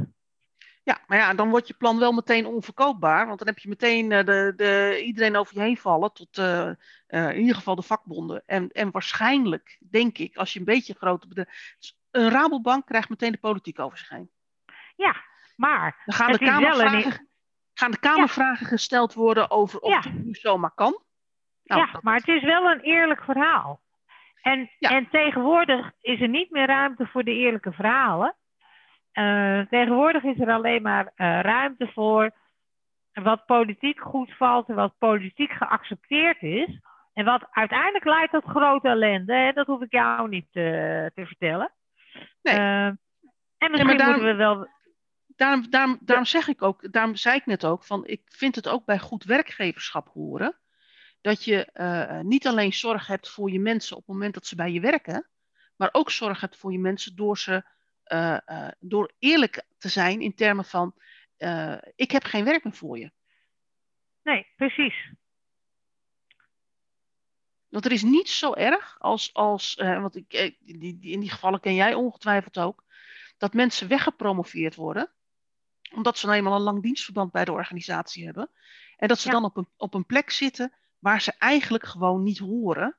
Ja, 0.84 0.98
maar 1.06 1.18
ja, 1.18 1.34
dan 1.34 1.50
wordt 1.50 1.68
je 1.68 1.74
plan 1.74 1.98
wel 1.98 2.12
meteen 2.12 2.46
onverkoopbaar. 2.46 3.26
Want 3.26 3.38
dan 3.38 3.48
heb 3.48 3.58
je 3.58 3.68
meteen 3.68 4.10
uh, 4.10 4.24
de, 4.24 4.52
de, 4.56 5.02
iedereen 5.04 5.36
over 5.36 5.54
je 5.54 5.60
heen 5.60 5.76
vallen. 5.76 6.12
Tot 6.12 6.38
uh, 6.38 6.70
uh, 7.08 7.30
in 7.30 7.40
ieder 7.40 7.54
geval 7.54 7.74
de 7.74 7.82
vakbonden. 7.82 8.42
En, 8.46 8.68
en 8.68 8.90
waarschijnlijk, 8.90 9.78
denk 9.90 10.18
ik, 10.18 10.36
als 10.36 10.52
je 10.52 10.58
een 10.58 10.64
beetje 10.64 10.94
grote 10.94 11.28
bedrijf. 11.28 11.76
Een 12.10 12.30
Rabobank 12.30 12.86
krijgt 12.86 13.08
meteen 13.08 13.32
de 13.32 13.38
politiek 13.38 13.78
over 13.78 13.98
zich 13.98 14.08
heen. 14.08 14.30
Ja, 14.96 15.16
maar. 15.56 16.02
Dan 16.04 16.14
gaan 16.14 16.32
de 16.32 16.38
Kamervragen, 16.38 17.28
gaan 17.74 17.90
de 17.90 17.98
kamervragen 17.98 18.64
ja. 18.64 18.70
gesteld 18.70 19.14
worden 19.14 19.50
over 19.50 19.80
of 19.80 19.90
ja. 19.90 20.10
het 20.10 20.24
nu 20.24 20.34
zomaar 20.34 20.74
kan. 20.74 21.02
Nou, 21.64 21.80
ja, 21.80 21.98
maar 22.02 22.16
het 22.16 22.28
is 22.28 22.42
wel 22.42 22.70
een 22.70 22.80
eerlijk 22.80 23.22
verhaal. 23.24 23.80
En, 24.42 24.70
ja. 24.78 24.90
en 24.90 25.08
tegenwoordig 25.10 25.92
is 26.00 26.20
er 26.20 26.28
niet 26.28 26.50
meer 26.50 26.66
ruimte 26.66 27.06
voor 27.06 27.24
de 27.24 27.34
eerlijke 27.34 27.72
verhalen. 27.72 28.36
Uh, 29.14 29.60
tegenwoordig 29.60 30.22
is 30.22 30.40
er 30.40 30.50
alleen 30.50 30.82
maar 30.82 31.04
uh, 31.04 31.40
ruimte 31.40 31.90
voor 31.92 32.30
wat 33.12 33.46
politiek 33.46 34.00
goed 34.00 34.36
valt 34.36 34.68
en 34.68 34.74
wat 34.74 34.98
politiek 34.98 35.50
geaccepteerd 35.50 36.42
is. 36.42 36.80
En 37.12 37.24
wat 37.24 37.46
uiteindelijk 37.50 38.04
leidt 38.04 38.32
tot 38.32 38.44
grote 38.44 38.88
ellende. 38.88 39.34
Hè? 39.34 39.52
Dat 39.52 39.66
hoef 39.66 39.82
ik 39.82 39.92
jou 39.92 40.28
niet 40.28 40.44
uh, 40.44 40.62
te 41.14 41.26
vertellen. 41.26 41.72
Nee. 42.42 42.56
en 42.56 42.98
misschien 43.58 43.90
ja, 43.90 43.96
daarom, 43.96 44.14
moeten 44.14 44.36
we 44.36 44.42
wel. 44.42 44.68
Daarom, 45.26 45.70
daarom, 45.70 45.98
daarom 46.00 46.24
zeg 46.24 46.48
ik 46.48 46.62
ook, 46.62 46.92
daarom 46.92 47.16
zei 47.16 47.36
ik 47.36 47.46
net 47.46 47.64
ook, 47.64 47.84
van 47.84 48.06
ik 48.06 48.22
vind 48.24 48.54
het 48.54 48.68
ook 48.68 48.84
bij 48.84 48.98
goed 48.98 49.24
werkgeverschap 49.24 50.08
horen. 50.08 50.58
Dat 51.20 51.44
je 51.44 51.68
niet 52.24 52.46
alleen 52.46 52.72
zorg 52.72 53.06
hebt 53.06 53.30
voor 53.30 53.50
je 53.50 53.60
mensen 53.60 53.96
op 53.96 54.06
het 54.06 54.14
moment 54.14 54.34
dat 54.34 54.46
ze 54.46 54.56
bij 54.56 54.72
je 54.72 54.80
werken, 54.80 55.28
maar 55.76 55.88
ook 55.92 56.10
zorg 56.10 56.40
hebt 56.40 56.56
voor 56.56 56.72
je 56.72 56.78
mensen 56.78 57.16
door 57.16 57.38
ze 57.38 57.64
uh, 58.08 58.38
uh, 58.46 58.68
door 58.80 59.12
eerlijk 59.18 59.64
te 59.78 59.88
zijn 59.88 60.20
in 60.20 60.34
termen 60.34 60.64
van: 60.64 60.94
uh, 61.38 61.76
ik 61.94 62.10
heb 62.10 62.24
geen 62.24 62.44
werk 62.44 62.64
meer 62.64 62.72
voor 62.72 62.98
je. 62.98 63.10
Nee, 64.22 64.46
precies. 64.56 65.12
Want 67.68 67.84
er 67.84 67.92
is 67.92 68.02
niet 68.02 68.28
zo 68.28 68.52
erg 68.52 68.96
als, 68.98 69.34
als 69.34 69.74
want 69.74 70.16
ik, 70.16 70.30
die, 70.60 70.78
die, 70.78 70.98
in 71.00 71.20
die 71.20 71.30
gevallen 71.30 71.60
ken 71.60 71.74
jij 71.74 71.94
ongetwijfeld 71.94 72.58
ook, 72.58 72.84
dat 73.38 73.54
mensen 73.54 73.88
weggepromoveerd 73.88 74.74
worden, 74.74 75.10
omdat 75.94 76.18
ze 76.18 76.26
nou 76.26 76.38
eenmaal 76.38 76.54
een 76.54 76.60
lang 76.60 76.82
dienstverband 76.82 77.32
bij 77.32 77.44
de 77.44 77.52
organisatie 77.52 78.24
hebben, 78.24 78.50
en 78.96 79.08
dat 79.08 79.18
ze 79.18 79.26
ja. 79.26 79.32
dan 79.32 79.44
op 79.44 79.56
een, 79.56 79.68
op 79.76 79.94
een 79.94 80.06
plek 80.06 80.30
zitten 80.30 80.72
waar 80.98 81.20
ze 81.20 81.32
eigenlijk 81.38 81.84
gewoon 81.84 82.22
niet 82.22 82.38
horen. 82.38 82.96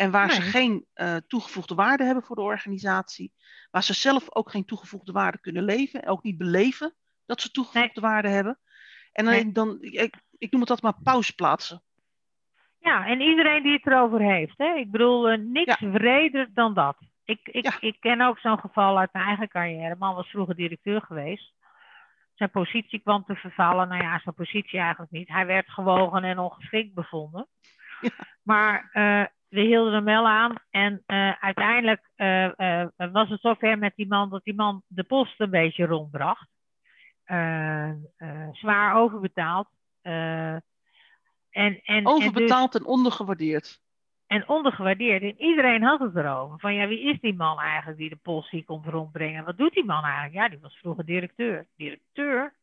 En 0.00 0.10
waar 0.10 0.26
nee. 0.26 0.36
ze 0.36 0.42
geen 0.42 0.86
uh, 0.94 1.16
toegevoegde 1.16 1.74
waarde 1.74 2.04
hebben 2.04 2.22
voor 2.22 2.36
de 2.36 2.42
organisatie. 2.42 3.32
Waar 3.70 3.82
ze 3.82 3.94
zelf 3.94 4.34
ook 4.34 4.50
geen 4.50 4.64
toegevoegde 4.64 5.12
waarde 5.12 5.40
kunnen 5.40 5.64
leven. 5.64 6.06
Ook 6.06 6.22
niet 6.22 6.38
beleven 6.38 6.94
dat 7.26 7.40
ze 7.40 7.50
toegevoegde 7.50 8.00
nee. 8.00 8.10
waarde 8.10 8.28
hebben. 8.28 8.58
En 9.12 9.24
dan, 9.24 9.34
nee. 9.34 9.52
dan 9.52 9.78
ik, 9.80 10.14
ik, 10.38 10.50
noem 10.50 10.60
het 10.60 10.68
dat 10.68 10.82
maar 10.82 11.02
pauzeplaatsen. 11.02 11.82
Ja, 12.78 13.06
en 13.06 13.20
iedereen 13.20 13.62
die 13.62 13.72
het 13.72 13.86
erover 13.86 14.20
heeft. 14.20 14.58
Hè? 14.58 14.74
Ik 14.74 14.90
bedoel, 14.90 15.32
uh, 15.32 15.38
niks 15.38 15.78
ja. 15.78 15.90
wreder 15.90 16.50
dan 16.54 16.74
dat. 16.74 16.96
Ik, 17.24 17.40
ik, 17.42 17.64
ja. 17.64 17.76
ik 17.80 17.96
ken 18.00 18.20
ook 18.20 18.38
zo'n 18.38 18.58
geval 18.58 18.98
uit 18.98 19.12
mijn 19.12 19.26
eigen 19.26 19.48
carrière. 19.48 19.96
Man 19.98 20.14
was 20.14 20.30
vroeger 20.30 20.54
directeur 20.56 21.02
geweest. 21.02 21.52
Zijn 22.34 22.50
positie 22.50 22.98
kwam 22.98 23.24
te 23.24 23.34
vervallen. 23.34 23.88
Nou 23.88 24.02
ja, 24.02 24.18
zijn 24.18 24.34
positie 24.34 24.78
eigenlijk 24.78 25.12
niet. 25.12 25.28
Hij 25.28 25.46
werd 25.46 25.70
gewogen 25.70 26.24
en 26.24 26.38
ongeschikt 26.38 26.94
bevonden. 26.94 27.46
Ja. 28.00 28.10
Maar 28.42 28.90
uh, 28.92 29.24
we 29.50 29.60
hielden 29.60 29.92
hem 29.92 30.04
wel 30.04 30.28
aan. 30.28 30.54
En 30.70 31.02
uh, 31.06 31.32
uiteindelijk 31.40 32.10
uh, 32.16 32.44
uh, 32.56 32.86
was 32.96 33.28
het 33.28 33.40
zover 33.40 33.78
met 33.78 33.92
die 33.96 34.08
man 34.08 34.30
dat 34.30 34.44
die 34.44 34.54
man 34.54 34.82
de 34.86 35.04
post 35.04 35.40
een 35.40 35.50
beetje 35.50 35.86
rondbracht. 35.86 36.48
zwaar 38.52 38.94
overbetaald. 38.94 39.68
en, 40.02 40.62
en, 41.82 42.06
overbetaald 42.06 42.74
en, 42.74 42.80
dus, 42.80 42.88
en 42.88 42.94
ondergewaardeerd. 42.94 43.80
En 44.26 44.48
ondergewaardeerd. 44.48 45.22
En 45.22 45.40
iedereen 45.40 45.82
had 45.82 46.00
het 46.00 46.16
erover. 46.16 46.58
Van 46.58 46.74
ja, 46.74 46.86
wie 46.86 47.00
is 47.00 47.20
die 47.20 47.34
man 47.34 47.58
eigenlijk 47.58 47.98
die 47.98 48.08
de 48.08 48.16
post 48.16 48.50
hier 48.50 48.64
komt 48.64 48.86
rondbrengen? 48.86 49.44
Wat 49.44 49.56
doet 49.56 49.72
die 49.72 49.84
man 49.84 50.04
eigenlijk? 50.04 50.34
Ja, 50.34 50.48
die 50.48 50.58
was 50.60 50.76
vroeger 50.76 51.04
directeur. 51.04 51.66
Directeur? 51.76 52.54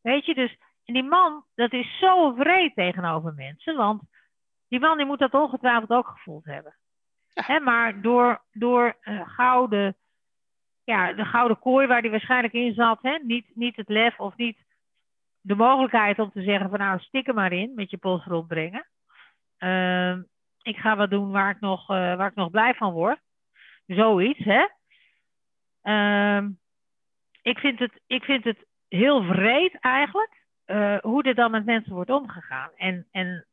Weet 0.00 0.26
je, 0.26 0.34
dus 0.34 0.56
en 0.86 0.94
die 0.94 1.02
man, 1.02 1.44
dat 1.54 1.72
is 1.72 1.98
zo 1.98 2.34
vreed 2.34 2.74
tegenover 2.74 3.34
mensen, 3.34 3.76
want 3.76 4.02
die 4.68 4.80
man 4.80 4.96
die 4.96 5.06
moet 5.06 5.18
dat 5.18 5.34
ongetwijfeld 5.34 5.90
ook 5.90 6.06
gevoeld 6.06 6.44
hebben. 6.44 6.76
Ja. 7.46 7.60
maar 7.60 8.00
door, 8.00 8.42
door 8.52 8.96
uh, 9.02 9.28
gouden, 9.28 9.96
ja, 10.84 11.12
de 11.12 11.24
gouden 11.24 11.58
kooi 11.58 11.86
waar 11.86 12.02
die 12.02 12.10
waarschijnlijk 12.10 12.52
in 12.52 12.74
zat, 12.74 12.98
hè, 13.02 13.18
niet, 13.22 13.46
niet 13.54 13.76
het 13.76 13.88
lef 13.88 14.20
of 14.20 14.36
niet 14.36 14.58
de 15.40 15.54
mogelijkheid 15.54 16.18
om 16.18 16.30
te 16.30 16.42
zeggen 16.42 16.70
van 16.70 16.78
nou 16.78 16.98
stik 16.98 17.28
er 17.28 17.34
maar 17.34 17.52
in 17.52 17.72
met 17.74 17.90
je 17.90 17.96
pols 17.96 18.24
rondbrengen. 18.24 18.86
Uh, 19.58 20.16
ik 20.62 20.76
ga 20.76 20.96
wat 20.96 21.10
doen 21.10 21.30
waar 21.30 21.50
ik 21.50 21.60
nog, 21.60 21.80
uh, 21.80 22.16
waar 22.16 22.28
ik 22.28 22.34
nog 22.34 22.50
blij 22.50 22.74
van 22.74 22.92
word. 22.92 23.20
Zoiets, 23.86 24.44
hè. 24.44 24.66
Uh, 25.82 26.48
ik, 27.42 27.58
vind 27.58 27.78
het, 27.78 28.00
ik 28.06 28.24
vind 28.24 28.44
het 28.44 28.66
heel 28.88 29.22
vreed 29.22 29.78
eigenlijk 29.80 30.44
uh, 30.66 30.98
hoe 30.98 31.22
er 31.22 31.34
dan 31.34 31.50
met 31.50 31.64
mensen 31.64 31.92
wordt 31.92 32.10
omgegaan. 32.10 32.70
En, 32.76 33.06
en 33.10 33.46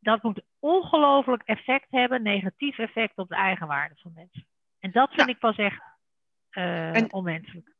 dat 0.00 0.22
moet 0.22 0.42
ongelooflijk 0.58 1.42
effect 1.42 1.86
hebben, 1.90 2.22
negatief 2.22 2.78
effect 2.78 3.18
op 3.18 3.28
de 3.28 3.34
eigenwaarde 3.34 3.94
van 3.98 4.12
mensen. 4.14 4.46
En 4.78 4.90
dat 4.90 5.12
vind 5.12 5.28
ik 5.28 5.38
pas 5.38 5.56
echt 5.56 5.82
uh, 6.50 6.96
en, 6.96 7.12
onmenselijk. 7.12 7.74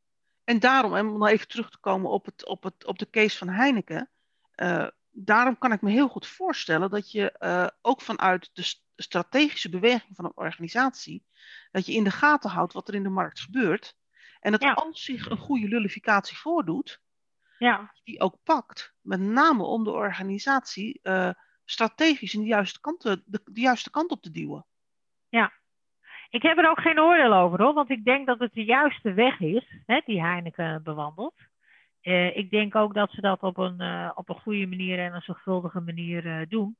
En 0.45 0.59
daarom, 0.59 0.97
en 0.97 1.09
om 1.09 1.27
even 1.27 1.49
terug 1.49 1.71
te 1.71 1.79
komen 1.79 2.11
op, 2.11 2.25
het, 2.25 2.47
op, 2.47 2.63
het, 2.63 2.87
op 2.87 2.99
de 2.99 3.11
case 3.11 3.39
van 3.39 3.49
Heineken. 3.49 4.11
daarom 5.11 5.59
kan 5.59 5.73
ik 5.73 5.81
me 5.81 5.91
heel 5.91 6.09
goed 6.09 6.27
voorstellen 6.27 6.91
dat 6.91 7.11
je 7.11 7.35
ook 7.83 8.01
vanuit 8.01 8.51
de 8.53 8.75
strategische 8.97 9.71
beweging 9.71 10.17
van 10.17 10.25
een 10.25 10.37
organisatie, 10.37 11.25
dat 11.71 11.87
je 11.87 11.93
in 11.93 12.05
de 12.05 12.11
gaten 12.11 12.51
houdt 12.51 12.73
wat 12.73 12.89
er 12.89 12.95
in 12.95 13.03
de 13.03 13.09
markt 13.09 13.41
gebeurt. 13.41 13.97
En 14.41 14.53
dat 14.53 14.75
als 14.75 15.05
zich 15.05 15.31
een 15.31 15.39
goede 15.39 15.69
lullificatie 15.69 16.37
voordoet, 16.37 17.01
ja. 17.59 17.93
die 18.05 18.21
ook 18.21 18.37
pakt. 18.45 18.95
Met 19.01 19.21
name 19.21 19.63
om 19.63 19.85
de 19.85 19.91
organisatie 19.91 21.01
uh, 21.03 21.31
strategisch 21.71 22.35
in 22.35 22.41
de 22.41 22.47
juiste, 22.47 22.81
kant 22.81 23.03
de, 23.03 23.23
de, 23.27 23.61
juiste 23.61 23.91
kant 23.91 24.11
op 24.11 24.23
te 24.23 24.31
duwen. 24.31 24.67
Ja, 25.29 25.53
ik 26.31 26.43
heb 26.43 26.59
er 26.59 26.71
ook 26.71 26.81
geen 26.81 27.01
oordeel 27.01 27.35
over 27.35 27.63
hoor, 27.63 27.75
want 27.75 27.91
ik 27.91 28.05
denk 28.05 28.27
dat 28.27 28.39
het 28.39 28.53
de 28.53 28.65
juiste 28.65 29.13
weg 29.13 29.41
is 29.41 29.67
hè, 29.87 30.01
die 30.05 30.23
Heineken 30.23 30.83
bewandelt. 30.83 31.35
Uh, 32.03 32.37
ik 32.37 32.51
denk 32.51 32.75
ook 32.75 32.95
dat 32.95 33.11
ze 33.11 33.21
dat 33.21 33.41
op 33.41 33.59
een, 33.59 33.83
uh, 33.83 34.11
op 34.15 34.29
een 34.29 34.41
goede 34.41 34.67
manier 34.67 34.99
en 34.99 35.15
een 35.15 35.21
zorgvuldige 35.21 35.81
manier 35.81 36.49
doen. 36.49 36.77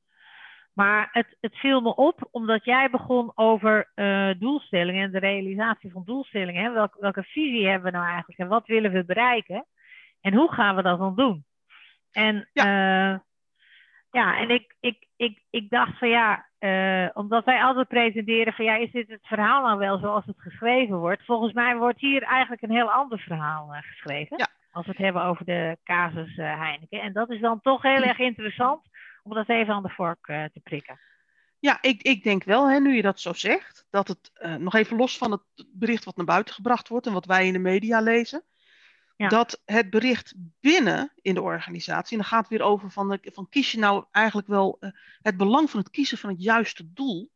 Maar 0.73 1.09
het, 1.11 1.37
het 1.39 1.55
viel 1.55 1.81
me 1.81 1.95
op 1.95 2.27
omdat 2.31 2.65
jij 2.65 2.89
begon 2.89 3.31
over 3.35 3.91
doelstellingen 4.39 5.03
en 5.03 5.11
de 5.11 5.19
realisatie 5.19 5.91
van 5.91 6.03
doelstellingen. 6.05 6.63
Hè? 6.63 6.71
Welke, 6.71 6.97
welke 6.99 7.23
visie 7.23 7.67
hebben 7.67 7.91
we 7.91 7.97
nou 7.97 8.09
eigenlijk 8.09 8.39
en 8.39 8.47
wat 8.47 8.67
willen 8.67 8.91
we 8.91 9.05
bereiken? 9.05 9.65
En 10.21 10.33
hoe 10.33 10.51
gaan 10.51 10.75
we 10.75 10.81
dat 10.81 10.99
dan 10.99 11.15
doen? 11.15 11.45
En 12.11 12.49
ja, 12.53 13.23
ja 14.11 14.37
en 14.37 14.49
ik, 14.49 14.75
ik, 14.79 15.07
ik, 15.15 15.41
ik 15.49 15.69
dacht 15.69 15.97
van 15.97 16.09
ja, 16.09 16.45
uh, 16.59 17.09
omdat 17.13 17.45
wij 17.45 17.63
altijd 17.63 17.87
presenteren 17.87 18.53
van 18.53 18.65
ja, 18.65 18.75
is 18.75 18.91
dit 18.91 19.09
het 19.09 19.27
verhaal 19.27 19.65
nou 19.65 19.79
wel 19.79 19.99
zoals 19.99 20.25
het 20.25 20.39
geschreven 20.39 20.97
wordt? 20.97 21.25
Volgens 21.25 21.53
mij 21.53 21.77
wordt 21.77 21.99
hier 21.99 22.23
eigenlijk 22.23 22.61
een 22.61 22.71
heel 22.71 22.91
ander 22.91 23.19
verhaal 23.19 23.73
uh, 23.73 23.81
geschreven. 23.81 24.37
Ja. 24.37 24.47
Als 24.71 24.85
we 24.85 24.91
het 24.91 25.01
hebben 25.01 25.23
over 25.23 25.45
de 25.45 25.77
casus 25.83 26.35
Heineken. 26.35 27.01
En 27.01 27.13
dat 27.13 27.29
is 27.29 27.39
dan 27.39 27.61
toch 27.61 27.81
heel 27.81 28.03
erg 28.03 28.19
interessant 28.19 28.81
om 29.23 29.33
dat 29.33 29.49
even 29.49 29.73
aan 29.73 29.83
de 29.83 29.89
vork 29.89 30.25
te 30.25 30.59
prikken. 30.63 30.99
Ja, 31.59 31.77
ik, 31.81 32.01
ik 32.01 32.23
denk 32.23 32.43
wel, 32.43 32.69
hè, 32.69 32.79
nu 32.79 32.95
je 32.95 33.01
dat 33.01 33.19
zo 33.19 33.33
zegt, 33.33 33.87
dat 33.89 34.07
het 34.07 34.31
nog 34.59 34.73
even 34.73 34.97
los 34.97 35.17
van 35.17 35.31
het 35.31 35.41
bericht 35.73 36.03
wat 36.03 36.15
naar 36.15 36.25
buiten 36.25 36.53
gebracht 36.53 36.87
wordt 36.87 37.07
en 37.07 37.13
wat 37.13 37.25
wij 37.25 37.47
in 37.47 37.53
de 37.53 37.59
media 37.59 38.01
lezen, 38.01 38.43
dat 39.29 39.61
het 39.65 39.89
bericht 39.89 40.33
binnen 40.59 41.11
in 41.21 41.33
de 41.33 41.41
organisatie, 41.41 42.11
en 42.11 42.17
dan 42.17 42.31
gaat 42.31 42.49
het 42.49 42.49
weer 42.49 42.67
over 42.67 42.91
van, 42.91 43.09
de, 43.09 43.19
van 43.33 43.49
kies 43.49 43.71
je 43.71 43.77
nou 43.77 44.05
eigenlijk 44.11 44.47
wel 44.47 44.77
uh, 44.79 44.91
het 45.21 45.37
belang 45.37 45.69
van 45.69 45.79
het 45.79 45.89
kiezen 45.89 46.17
van 46.17 46.29
het 46.29 46.43
juiste 46.43 46.93
doel, 46.93 47.31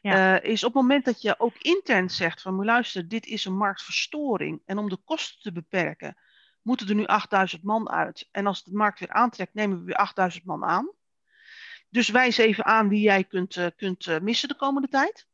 ja. 0.00 0.42
uh, 0.42 0.50
is 0.50 0.64
op 0.64 0.74
het 0.74 0.82
moment 0.82 1.04
dat 1.04 1.22
je 1.22 1.40
ook 1.40 1.56
intern 1.58 2.10
zegt 2.10 2.42
van, 2.42 2.64
luister, 2.64 3.08
dit 3.08 3.26
is 3.26 3.44
een 3.44 3.56
marktverstoring 3.56 4.62
en 4.64 4.78
om 4.78 4.88
de 4.88 4.98
kosten 5.04 5.40
te 5.40 5.52
beperken, 5.52 6.16
moeten 6.62 6.88
er 6.88 6.94
nu 6.94 7.06
8000 7.06 7.62
man 7.62 7.90
uit. 7.90 8.28
En 8.30 8.46
als 8.46 8.64
de 8.64 8.72
markt 8.72 9.00
weer 9.00 9.12
aantrekt, 9.12 9.54
nemen 9.54 9.78
we 9.78 9.84
weer 9.84 9.96
8000 9.96 10.44
man 10.44 10.64
aan. 10.64 10.92
Dus 11.88 12.08
wijs 12.08 12.36
even 12.36 12.64
aan 12.64 12.88
wie 12.88 13.00
jij 13.00 13.24
kunt, 13.24 13.56
uh, 13.56 13.66
kunt 13.76 14.20
missen 14.20 14.48
de 14.48 14.56
komende 14.56 14.88
tijd. 14.88 15.26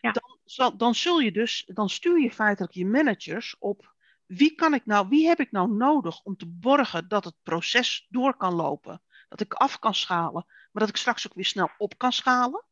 Ja. 0.00 0.12
Dan, 0.12 0.76
dan, 0.76 0.94
zul 0.94 1.20
je 1.20 1.32
dus, 1.32 1.64
dan 1.66 1.88
stuur 1.90 2.20
je 2.20 2.30
feitelijk 2.30 2.72
je 2.72 2.86
managers 2.86 3.56
op 3.58 3.93
wie, 4.26 4.54
kan 4.54 4.74
ik 4.74 4.86
nou, 4.86 5.08
wie 5.08 5.26
heb 5.26 5.40
ik 5.40 5.50
nou 5.50 5.70
nodig 5.72 6.22
om 6.22 6.36
te 6.36 6.46
borgen 6.46 7.08
dat 7.08 7.24
het 7.24 7.34
proces 7.42 8.06
door 8.08 8.36
kan 8.36 8.54
lopen? 8.54 9.02
Dat 9.28 9.40
ik 9.40 9.54
af 9.54 9.78
kan 9.78 9.94
schalen, 9.94 10.44
maar 10.46 10.82
dat 10.82 10.88
ik 10.88 10.96
straks 10.96 11.26
ook 11.26 11.34
weer 11.34 11.44
snel 11.44 11.70
op 11.78 11.98
kan 11.98 12.12
schalen. 12.12 12.64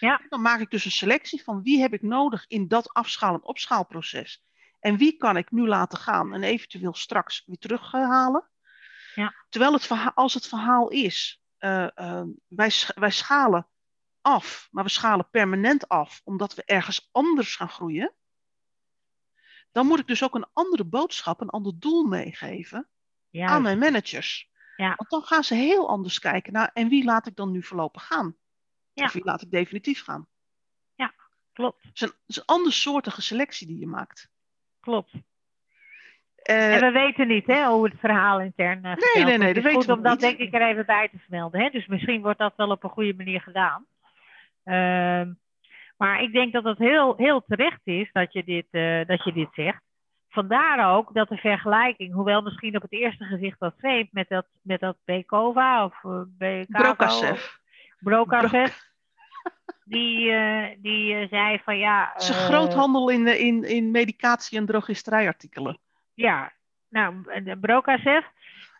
Ja. 0.00 0.20
Dan 0.28 0.40
maak 0.40 0.60
ik 0.60 0.70
dus 0.70 0.84
een 0.84 0.90
selectie 0.90 1.42
van 1.42 1.62
wie 1.62 1.80
heb 1.80 1.92
ik 1.92 2.02
nodig 2.02 2.44
in 2.46 2.68
dat 2.68 2.92
afschalen- 2.92 3.40
en 3.40 3.46
opschaalproces. 3.46 4.44
En 4.80 4.96
wie 4.96 5.16
kan 5.16 5.36
ik 5.36 5.50
nu 5.50 5.66
laten 5.66 5.98
gaan 5.98 6.34
en 6.34 6.42
eventueel 6.42 6.94
straks 6.94 7.42
weer 7.46 7.58
terughalen. 7.58 8.48
Ja. 9.14 9.34
Terwijl 9.48 9.72
het 9.72 9.86
verhaal, 9.86 10.12
als 10.14 10.34
het 10.34 10.46
verhaal 10.46 10.88
is, 10.88 11.42
uh, 11.58 11.88
uh, 11.96 12.22
wij, 12.46 12.72
wij 12.94 13.10
schalen 13.10 13.68
af, 14.20 14.68
maar 14.70 14.84
we 14.84 14.90
schalen 14.90 15.30
permanent 15.30 15.88
af, 15.88 16.20
omdat 16.24 16.54
we 16.54 16.64
ergens 16.64 17.08
anders 17.12 17.56
gaan 17.56 17.68
groeien 17.68 18.14
dan 19.76 19.86
moet 19.86 19.98
ik 19.98 20.06
dus 20.06 20.24
ook 20.24 20.34
een 20.34 20.46
andere 20.52 20.84
boodschap, 20.84 21.40
een 21.40 21.50
ander 21.50 21.72
doel 21.78 22.04
meegeven 22.04 22.88
aan 23.32 23.62
mijn 23.62 23.78
managers. 23.78 24.50
Ja. 24.76 24.94
Want 24.96 25.10
dan 25.10 25.22
gaan 25.22 25.44
ze 25.44 25.54
heel 25.54 25.88
anders 25.88 26.18
kijken 26.18 26.52
naar 26.52 26.70
en 26.74 26.88
wie 26.88 27.04
laat 27.04 27.26
ik 27.26 27.36
dan 27.36 27.50
nu 27.50 27.62
voorlopig 27.62 28.06
gaan? 28.06 28.36
Ja. 28.92 29.04
Of 29.04 29.12
wie 29.12 29.24
laat 29.24 29.42
ik 29.42 29.50
definitief 29.50 30.02
gaan? 30.02 30.26
Ja, 30.94 31.14
klopt. 31.52 31.82
Het 31.82 31.94
is 31.94 32.00
een, 32.00 32.08
het 32.08 32.16
is 32.26 32.36
een 32.36 32.44
andersoortige 32.44 33.22
selectie 33.22 33.66
die 33.66 33.78
je 33.78 33.86
maakt. 33.86 34.30
Klopt. 34.80 35.12
Uh, 36.50 36.74
en 36.74 36.80
we 36.80 36.90
weten 36.90 37.28
niet 37.28 37.46
hè, 37.46 37.66
hoe 37.66 37.84
het 37.84 37.98
verhaal 37.98 38.40
intern 38.40 38.78
uh, 38.86 38.94
Nee, 39.14 39.24
nee, 39.24 39.38
nee, 39.38 39.54
dat 39.54 39.62
weten 39.62 39.80
goed 39.80 39.96
om 39.96 40.02
dat 40.02 40.20
denk 40.20 40.38
ik 40.38 40.54
er 40.54 40.68
even 40.68 40.86
bij 40.86 41.08
te 41.08 41.18
vermelden. 41.18 41.60
Hè? 41.60 41.70
Dus 41.70 41.86
misschien 41.86 42.22
wordt 42.22 42.38
dat 42.38 42.56
wel 42.56 42.70
op 42.70 42.84
een 42.84 42.90
goede 42.90 43.14
manier 43.14 43.40
gedaan. 43.40 43.86
Uh, 44.64 45.34
maar 45.96 46.22
ik 46.22 46.32
denk 46.32 46.52
dat 46.52 46.64
het 46.64 46.78
heel, 46.78 47.16
heel 47.16 47.44
terecht 47.46 47.80
is 47.84 48.12
dat 48.12 48.32
je, 48.32 48.44
dit, 48.44 48.66
uh, 48.70 49.06
dat 49.06 49.24
je 49.24 49.32
dit 49.32 49.48
zegt. 49.52 49.82
Vandaar 50.28 50.96
ook 50.96 51.14
dat 51.14 51.28
de 51.28 51.36
vergelijking, 51.36 52.14
hoewel 52.14 52.42
misschien 52.42 52.76
op 52.76 52.82
het 52.82 52.92
eerste 52.92 53.24
gezicht 53.24 53.58
wat 53.58 53.74
vreemd 53.78 54.12
met 54.12 54.28
dat, 54.28 54.46
met 54.62 54.80
dat 54.80 54.96
Bekova 55.04 55.84
of 55.84 56.02
uh, 56.38 56.62
Brokasev. 56.68 57.46
Brokasev. 57.98 58.74
Die, 59.84 60.30
uh, 60.30 60.66
die 60.78 61.26
zei 61.28 61.60
van 61.64 61.78
ja. 61.78 62.10
Het 62.12 62.22
is 62.22 62.28
een 62.28 62.34
groothandel 62.34 63.10
in, 63.10 63.26
in, 63.38 63.64
in 63.64 63.90
medicatie- 63.90 64.58
en 64.58 64.66
drogisterijartikelen. 64.66 65.78
Ja, 66.14 66.52
nou, 66.88 67.22
Brokasev, 67.60 68.24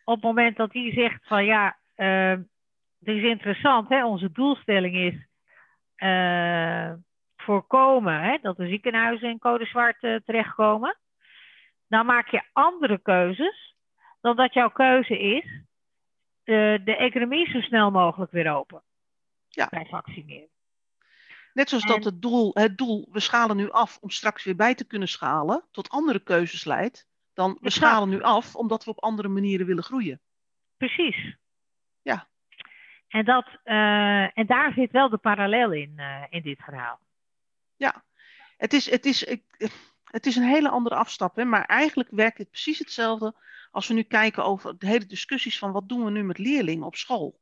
op 0.04 0.14
het 0.14 0.22
moment 0.22 0.56
dat 0.56 0.72
hij 0.72 0.92
zegt 0.92 1.26
van 1.26 1.44
ja, 1.44 1.76
het 1.94 3.08
is 3.08 3.22
interessant, 3.22 3.88
hè, 3.88 4.04
onze 4.06 4.32
doelstelling 4.32 4.96
is 4.96 5.26
voorkomen 7.46 8.20
hè, 8.20 8.38
dat 8.42 8.56
de 8.56 8.66
ziekenhuizen 8.66 9.28
in 9.28 9.38
code 9.38 9.64
zwart 9.64 10.02
uh, 10.02 10.16
terechtkomen, 10.24 10.96
dan 11.88 12.06
maak 12.06 12.28
je 12.28 12.42
andere 12.52 12.98
keuzes 12.98 13.74
dan 14.20 14.36
dat 14.36 14.52
jouw 14.52 14.70
keuze 14.70 15.18
is 15.18 15.44
uh, 16.44 16.84
de 16.84 16.96
economie 16.96 17.50
zo 17.50 17.60
snel 17.60 17.90
mogelijk 17.90 18.32
weer 18.32 18.54
open 18.54 18.82
ja. 19.48 19.66
bij 19.70 19.86
vaccineren. 19.90 20.48
Net 21.52 21.68
zoals 21.68 21.84
dat 21.84 22.04
het 22.04 22.22
doel, 22.22 22.50
het 22.54 22.78
doel, 22.78 23.08
we 23.12 23.20
schalen 23.20 23.56
nu 23.56 23.70
af 23.70 23.98
om 24.00 24.10
straks 24.10 24.44
weer 24.44 24.56
bij 24.56 24.74
te 24.74 24.86
kunnen 24.86 25.08
schalen, 25.08 25.64
tot 25.70 25.88
andere 25.88 26.20
keuzes 26.20 26.64
leidt, 26.64 27.08
dan 27.34 27.58
we 27.60 27.70
schalen 27.70 28.08
nu 28.08 28.22
af 28.22 28.54
omdat 28.54 28.84
we 28.84 28.90
op 28.90 29.02
andere 29.02 29.28
manieren 29.28 29.66
willen 29.66 29.82
groeien. 29.82 30.20
Precies. 30.76 31.36
Ja. 32.02 32.28
En, 33.08 33.24
dat, 33.24 33.46
uh, 33.64 34.38
en 34.38 34.46
daar 34.46 34.72
zit 34.72 34.90
wel 34.90 35.08
de 35.08 35.16
parallel 35.16 35.72
in, 35.72 35.92
uh, 35.96 36.24
in 36.28 36.42
dit 36.42 36.62
verhaal. 36.62 36.98
Ja, 37.76 38.04
het 38.56 38.72
is, 38.72 38.90
het 38.90 39.06
is, 39.06 39.26
het 40.04 40.26
is 40.26 40.36
een 40.36 40.48
hele 40.48 40.68
andere 40.68 40.94
afstap, 40.94 41.36
hè, 41.36 41.44
maar 41.44 41.64
eigenlijk 41.64 42.08
werkt 42.10 42.38
het 42.38 42.50
precies 42.50 42.78
hetzelfde 42.78 43.34
als 43.70 43.88
we 43.88 43.94
nu 43.94 44.02
kijken 44.02 44.44
over 44.44 44.78
de 44.78 44.86
hele 44.86 45.06
discussies 45.06 45.58
van 45.58 45.72
wat 45.72 45.88
doen 45.88 46.04
we 46.04 46.10
nu 46.10 46.22
met 46.22 46.38
leerlingen 46.38 46.86
op 46.86 46.96
school. 46.96 47.40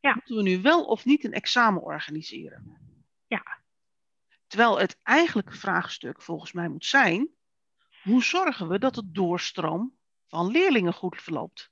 Ja. 0.00 0.14
Moeten 0.14 0.36
we 0.36 0.42
nu 0.42 0.62
wel 0.62 0.84
of 0.84 1.04
niet 1.04 1.24
een 1.24 1.32
examen 1.32 1.82
organiseren? 1.82 2.78
Ja. 3.26 3.58
Terwijl 4.46 4.78
het 4.78 4.98
eigenlijke 5.02 5.56
vraagstuk 5.56 6.22
volgens 6.22 6.52
mij 6.52 6.68
moet 6.68 6.84
zijn, 6.84 7.28
hoe 8.02 8.22
zorgen 8.22 8.68
we 8.68 8.78
dat 8.78 8.94
de 8.94 9.10
doorstroom 9.10 9.96
van 10.26 10.50
leerlingen 10.50 10.92
goed 10.92 11.22
verloopt. 11.22 11.70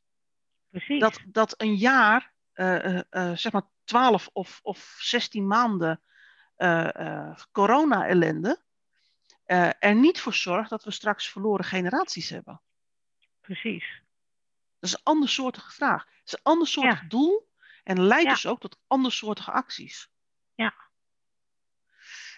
Precies. 0.71 1.01
Dat, 1.01 1.21
dat 1.27 1.61
een 1.61 1.77
jaar, 1.77 2.33
uh, 2.55 2.95
uh, 2.95 3.37
zeg 3.37 3.53
maar 3.53 3.69
12 3.85 4.29
of, 4.33 4.61
of 4.63 4.97
16 4.99 5.47
maanden 5.47 6.03
corona-ellende, 7.53 8.63
er 9.79 9.95
niet 9.95 10.21
voor 10.21 10.35
zorgt 10.35 10.71
dat 10.71 10.85
we 10.85 10.91
straks 10.91 11.29
verloren 11.29 11.65
generaties 11.65 12.29
hebben. 12.29 12.61
Precies. 13.41 14.03
Dat 14.79 14.91
is 14.91 14.93
een 14.93 15.03
andersoortige 15.03 15.71
vraag. 15.71 16.05
Het 16.05 16.23
is 16.25 16.33
een 16.33 16.43
andersoortig 16.43 17.01
ja. 17.01 17.09
doel 17.09 17.51
en 17.85 18.03
leidt 18.03 18.25
Ja. 18.25 18.31
dus 18.33 18.47
ook 18.47 18.61
tot 18.61 18.79
andersoortige 18.87 19.51
acties. 19.51 20.11
Ja. 20.55 20.75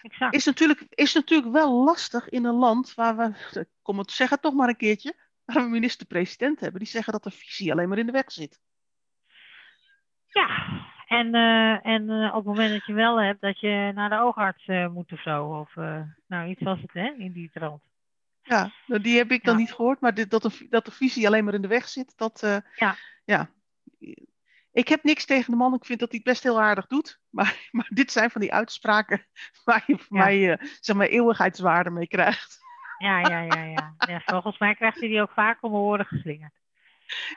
Exact. 0.01 0.35
Is 0.35 0.45
natuurlijk, 0.45 0.85
is 0.89 1.13
natuurlijk 1.13 1.51
wel 1.51 1.83
lastig 1.83 2.29
in 2.29 2.45
een 2.45 2.55
land 2.55 2.93
waar 2.93 3.17
we, 3.17 3.59
ik 3.59 3.67
kom 3.81 3.97
het 3.97 4.11
zeggen 4.11 4.39
toch 4.39 4.53
maar 4.53 4.69
een 4.69 4.77
keertje, 4.77 5.15
waar 5.45 5.63
we 5.63 5.69
minister-president 5.69 6.59
hebben 6.59 6.79
die 6.79 6.89
zeggen 6.89 7.13
dat 7.13 7.23
de 7.23 7.31
visie 7.31 7.71
alleen 7.71 7.89
maar 7.89 7.97
in 7.97 8.05
de 8.05 8.11
weg 8.11 8.31
zit. 8.31 8.59
Ja, 10.27 10.93
en, 11.07 11.33
eh, 11.35 11.85
en 11.85 12.09
eh, 12.09 12.27
op 12.27 12.35
het 12.35 12.45
moment 12.45 12.71
dat 12.71 12.85
je 12.85 12.93
wel 12.93 13.21
hebt 13.21 13.41
dat 13.41 13.59
je 13.59 13.91
naar 13.95 14.09
de 14.09 14.19
oogarts 14.19 14.65
eh, 14.67 14.87
moet 14.87 15.11
of 15.11 15.21
zo. 15.21 15.45
Of 15.45 15.75
nou, 16.27 16.49
iets 16.49 16.61
was 16.61 16.81
het 16.81 16.93
hè, 16.93 17.13
in 17.17 17.31
die 17.31 17.49
trant. 17.53 17.83
Ja, 18.41 18.71
nou, 18.87 19.01
die 19.01 19.17
heb 19.17 19.31
ik 19.31 19.43
dan 19.43 19.53
Ja. 19.53 19.59
niet 19.59 19.73
gehoord, 19.73 19.99
maar 19.99 20.13
dit, 20.13 20.29
dat, 20.31 20.41
de, 20.41 20.67
dat 20.69 20.85
de 20.85 20.91
visie 20.91 21.27
alleen 21.27 21.43
maar 21.45 21.53
in 21.53 21.61
de 21.61 21.67
weg 21.67 21.87
zit, 21.87 22.13
dat, 22.17 22.61
Ja. 22.75 22.95
ja. 23.25 23.49
Ik 24.71 24.87
heb 24.87 25.03
niks 25.03 25.25
tegen 25.25 25.51
de 25.51 25.57
man, 25.57 25.73
ik 25.73 25.85
vind 25.85 25.99
dat 25.99 26.09
hij 26.09 26.17
het 26.23 26.27
best 26.31 26.43
heel 26.43 26.61
aardig 26.61 26.87
doet, 26.87 27.19
maar, 27.29 27.67
maar 27.71 27.87
dit 27.89 28.11
zijn 28.11 28.29
van 28.29 28.41
die 28.41 28.53
uitspraken 28.53 29.25
waar 29.65 29.83
je 29.87 29.97
voor 29.97 30.17
Ja. 30.17 30.23
mij, 30.23 30.59
zeg 30.79 30.95
maar, 30.95 31.07
eeuwigheidswaarde 31.07 31.89
mee 31.89 32.07
krijgt. 32.07 32.59
Ja, 32.97 33.19
ja, 33.19 33.39
ja, 33.39 33.63
ja. 33.63 33.95
ja. 34.07 34.21
Volgens 34.25 34.57
mij 34.57 34.75
krijgt 34.75 34.99
hij 34.99 35.09
die 35.09 35.21
ook 35.21 35.31
vaak 35.31 35.57
om 35.63 35.71
mijn 35.71 35.83
oren 35.83 36.05
geslingerd. 36.05 36.53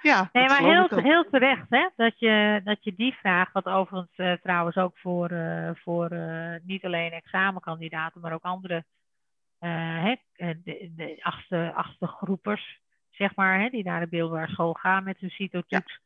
Ja, 0.03 0.29
Nee, 0.33 0.47
maar 0.47 0.63
heel, 0.63 0.89
heel 0.89 1.25
terecht 1.31 1.67
hè, 1.69 1.89
dat 1.97 2.19
je, 2.19 2.61
dat 2.65 2.85
je 2.85 2.95
die 2.95 3.15
vraag, 3.15 3.53
wat 3.53 3.65
overigens 3.65 4.17
eh, 4.17 4.33
trouwens 4.33 4.77
ook 4.77 4.99
voor, 4.99 5.31
eh, 5.31 5.71
voor 5.75 6.11
eh, 6.11 6.55
niet 6.63 6.85
alleen 6.85 7.13
examenkandidaten, 7.13 8.21
maar 8.21 8.33
ook 8.33 8.43
andere 8.43 8.85
hè, 9.59 10.15
de, 10.37 10.93
de 10.97 11.19
achtste, 11.21 11.73
achtste 11.75 12.07
groepers, 12.07 12.81
zeg 13.11 13.35
maar, 13.35 13.61
hè, 13.61 13.69
die 13.69 13.85
naar 13.85 14.01
de 14.01 14.07
middelbare 14.11 14.53
school 14.53 14.73
gaan 14.73 15.05
met 15.05 15.19
hun 15.19 15.31
CITO-toets. 15.31 16.01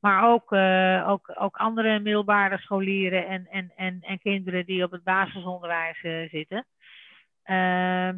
Maar 0.00 0.24
ook, 0.24 0.52
ook, 1.08 1.32
ook 1.34 1.56
andere 1.56 2.00
middelbare 2.00 2.58
scholieren 2.58 3.26
en, 3.26 3.46
en, 3.50 3.72
en, 3.76 3.98
en 4.00 4.18
kinderen 4.18 4.66
die 4.66 4.84
op 4.84 4.90
het 4.90 5.02
basisonderwijs 5.02 6.30
zitten. 6.30 6.66
Ehm, 7.42 8.16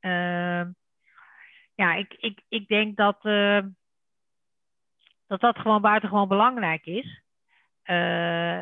ehm, 0.00 0.70
ja, 1.74 1.94
ik, 1.94 2.14
ik, 2.14 2.40
ik 2.48 2.68
denk 2.68 2.96
dat, 2.96 3.24
eh, 3.24 3.60
dat 5.26 5.40
dat 5.40 5.58
gewoon 5.58 5.80
buitengewoon 5.82 6.28
belangrijk 6.28 6.86
is. 6.86 7.22
Eh, 7.82 8.60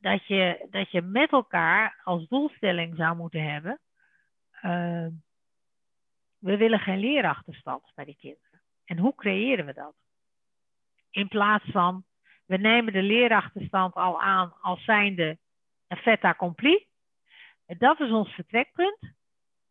dat, 0.00 0.26
je, 0.26 0.66
dat 0.70 0.90
je 0.90 1.02
met 1.02 1.32
elkaar 1.32 2.00
als 2.04 2.28
doelstelling 2.28 2.96
zou 2.96 3.16
moeten 3.16 3.42
hebben. 3.52 3.80
eh, 4.60 5.06
we 6.38 6.56
willen 6.56 6.78
geen 6.80 6.98
leerachterstand 6.98 7.92
bij 7.94 8.04
die 8.04 8.16
kinderen. 8.20 8.60
En 8.84 8.98
hoe 8.98 9.14
creëren 9.14 9.66
we 9.66 9.72
dat? 9.72 9.94
In 11.10 11.28
plaats 11.28 11.64
van, 11.70 12.04
we 12.46 12.56
nemen 12.56 12.92
de 12.92 13.02
leerachterstand 13.02 13.94
al 13.94 14.22
aan 14.22 14.54
als 14.60 14.84
zijnde 14.84 15.38
een 15.88 15.96
fait 15.96 16.22
accompli. 16.22 16.86
Dat 17.66 18.00
is 18.00 18.10
ons 18.10 18.28
vertrekpunt. 18.34 19.15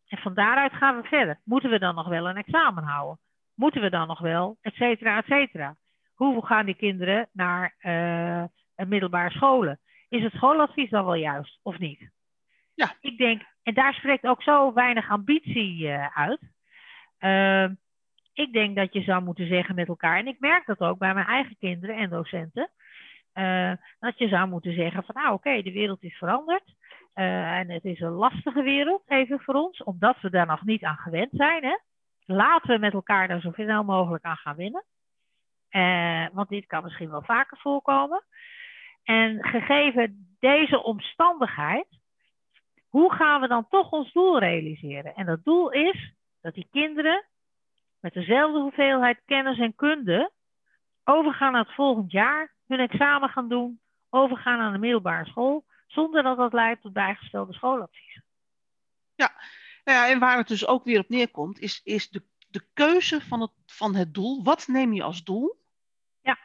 En 0.08 0.18
van 0.18 0.34
daaruit 0.34 0.72
gaan 0.72 1.00
we 1.00 1.08
verder. 1.08 1.40
Moeten 1.44 1.70
we 1.70 1.78
dan 1.78 1.94
nog 1.94 2.08
wel 2.08 2.28
een 2.28 2.36
examen 2.36 2.84
houden? 2.84 3.18
Moeten 3.54 3.80
we 3.80 3.90
dan 3.90 4.06
nog 4.06 4.18
wel, 4.18 4.56
et 4.60 4.74
cetera, 4.74 5.16
et 5.16 5.24
cetera? 5.24 5.76
Hoe 6.14 6.46
gaan 6.46 6.66
die 6.66 6.74
kinderen 6.74 7.28
naar 7.32 7.74
eh, 7.78 8.44
een 8.76 8.88
middelbare 8.88 9.30
scholen? 9.30 9.80
Is 10.08 10.22
het 10.22 10.32
schooladvies 10.32 10.90
dan 10.90 11.04
wel 11.04 11.14
juist 11.14 11.58
of 11.62 11.78
niet? 11.78 12.10
Ja. 12.74 12.94
Ik 13.00 13.18
denk, 13.18 13.42
en 13.62 13.74
daar 13.74 13.94
spreekt 13.94 14.26
ook 14.26 14.42
zo 14.42 14.72
weinig 14.72 15.10
ambitie 15.10 15.88
eh, 15.88 16.16
uit. 16.16 16.40
Ehm, 17.18 17.74
ik 18.32 18.52
denk 18.52 18.76
dat 18.76 18.92
je 18.92 19.02
zou 19.02 19.22
moeten 19.22 19.46
zeggen 19.46 19.74
met 19.74 19.88
elkaar, 19.88 20.18
en 20.18 20.26
ik 20.26 20.40
merk 20.40 20.66
dat 20.66 20.80
ook 20.80 20.98
bij 20.98 21.14
mijn 21.14 21.26
eigen 21.26 21.56
kinderen 21.58 21.96
en 21.96 22.10
docenten, 22.10 22.70
eh, 23.32 23.72
dat 23.98 24.18
je 24.18 24.28
zou 24.28 24.48
moeten 24.48 24.74
zeggen 24.74 25.04
van 25.04 25.14
nou 25.14 25.34
oké, 25.34 25.62
de 25.62 25.72
wereld 25.72 26.02
is 26.02 26.16
veranderd. 26.16 26.74
Eh, 27.16 27.58
en 27.58 27.70
het 27.70 27.84
is 27.84 28.00
een 28.00 28.12
lastige 28.12 28.62
wereld 28.62 29.02
even 29.06 29.40
voor 29.40 29.54
ons, 29.54 29.82
omdat 29.82 30.20
we 30.20 30.30
daar 30.30 30.46
nog 30.46 30.64
niet 30.64 30.84
aan 30.84 30.96
gewend 30.96 31.30
zijn. 31.32 31.64
Hè? 31.64 31.76
Laten 32.24 32.70
we 32.70 32.78
met 32.78 32.92
elkaar 32.92 33.28
daar 33.28 33.40
zoveel 33.40 33.84
mogelijk 33.84 34.24
aan 34.24 34.36
gaan 34.36 34.56
winnen. 34.56 34.84
Eh, 35.68 36.26
want 36.32 36.48
dit 36.48 36.66
kan 36.66 36.82
misschien 36.82 37.10
wel 37.10 37.22
vaker 37.22 37.58
voorkomen. 37.58 38.24
En 39.04 39.44
gegeven 39.44 40.36
deze 40.40 40.82
omstandigheid, 40.82 41.86
hoe 42.88 43.12
gaan 43.12 43.40
we 43.40 43.48
dan 43.48 43.68
toch 43.68 43.90
ons 43.90 44.12
doel 44.12 44.38
realiseren? 44.38 45.14
En 45.14 45.26
dat 45.26 45.44
doel 45.44 45.70
is 45.70 46.12
dat 46.40 46.54
die 46.54 46.68
kinderen 46.70 47.24
met 48.00 48.12
dezelfde 48.12 48.60
hoeveelheid 48.60 49.22
kennis 49.24 49.58
en 49.58 49.74
kunde 49.74 50.30
overgaan 51.04 51.52
naar 51.52 51.64
het 51.64 51.74
volgend 51.74 52.10
jaar, 52.10 52.54
hun 52.66 52.80
examen 52.80 53.28
gaan 53.28 53.48
doen, 53.48 53.80
overgaan 54.10 54.60
aan 54.60 54.72
de 54.72 54.78
middelbare 54.78 55.26
school, 55.26 55.64
zonder 55.86 56.22
dat 56.22 56.36
dat 56.36 56.52
leidt 56.52 56.82
tot 56.82 56.92
bijgestelde 56.92 57.52
schooladviezen. 57.52 58.24
Nou 59.84 59.98
ja, 59.98 60.08
en 60.08 60.18
waar 60.18 60.36
het 60.36 60.48
dus 60.48 60.66
ook 60.66 60.84
weer 60.84 60.98
op 60.98 61.08
neerkomt, 61.08 61.58
is, 61.58 61.80
is 61.84 62.08
de, 62.08 62.22
de 62.48 62.66
keuze 62.72 63.20
van 63.20 63.40
het, 63.40 63.50
van 63.66 63.94
het 63.94 64.14
doel. 64.14 64.42
Wat 64.42 64.66
neem 64.66 64.92
je 64.92 65.02
als 65.02 65.24
doel? 65.24 65.64
Ja. 66.20 66.38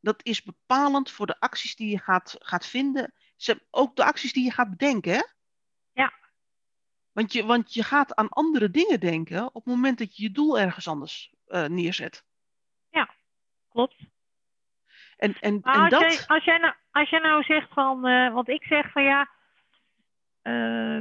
Dat 0.00 0.24
is 0.24 0.42
bepalend 0.42 1.10
voor 1.10 1.26
de 1.26 1.40
acties 1.40 1.76
die 1.76 1.90
je 1.90 1.98
gaat, 1.98 2.36
gaat 2.38 2.66
vinden. 2.66 3.14
Ze, 3.36 3.66
ook 3.70 3.96
de 3.96 4.04
acties 4.04 4.32
die 4.32 4.44
je 4.44 4.50
gaat 4.50 4.70
bedenken, 4.70 5.12
hè? 5.12 5.22
Ja. 5.92 6.12
Want 7.12 7.32
je, 7.32 7.44
want 7.44 7.74
je 7.74 7.82
gaat 7.82 8.14
aan 8.14 8.28
andere 8.28 8.70
dingen 8.70 9.00
denken 9.00 9.46
op 9.46 9.54
het 9.54 9.74
moment 9.74 9.98
dat 9.98 10.16
je 10.16 10.22
je 10.22 10.30
doel 10.30 10.58
ergens 10.58 10.88
anders 10.88 11.34
eh, 11.46 11.66
neerzet. 11.66 12.24
Klopt. 13.72 13.96
En, 15.22 15.34
en, 15.40 15.60
Maar 15.62 15.74
en 15.74 15.80
als, 15.80 15.90
dat... 15.90 16.00
jij, 16.00 16.36
als, 16.36 16.44
jij 16.44 16.58
nou, 16.58 16.74
als 16.90 17.10
jij 17.10 17.20
nou 17.20 17.42
zegt 17.42 17.72
van, 17.72 18.06
eh, 18.06 18.32
want 18.32 18.48
ik 18.48 18.62
zeg 18.62 18.92
van 18.92 19.02
ja, 19.02 19.28
eh, 20.42 21.00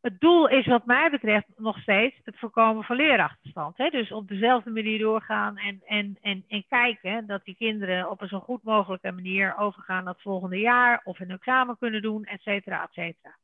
het 0.00 0.20
doel 0.20 0.48
is 0.48 0.66
wat 0.66 0.86
mij 0.86 1.10
betreft 1.10 1.46
nog 1.56 1.78
steeds 1.78 2.16
het 2.24 2.38
voorkomen 2.38 2.84
van 2.84 2.96
leerachterstand. 2.96 3.76
Hè? 3.76 3.88
Dus 3.88 4.12
op 4.12 4.28
dezelfde 4.28 4.70
manier 4.70 4.98
doorgaan 4.98 5.56
en, 5.56 5.82
en, 5.86 6.18
en, 6.22 6.44
en 6.48 6.64
kijken 6.68 7.26
dat 7.26 7.44
die 7.44 7.54
kinderen 7.56 8.10
op 8.10 8.20
een 8.20 8.28
zo 8.28 8.40
goed 8.40 8.62
mogelijke 8.62 9.12
manier 9.12 9.56
overgaan 9.56 10.04
naar 10.04 10.12
het 10.12 10.22
volgende 10.22 10.58
jaar 10.58 11.00
of 11.04 11.20
een 11.20 11.30
examen 11.30 11.78
kunnen 11.78 12.02
doen, 12.02 12.24
et 12.24 12.42
cetera, 12.42 12.82
et 12.82 12.92
cetera. 12.92 13.36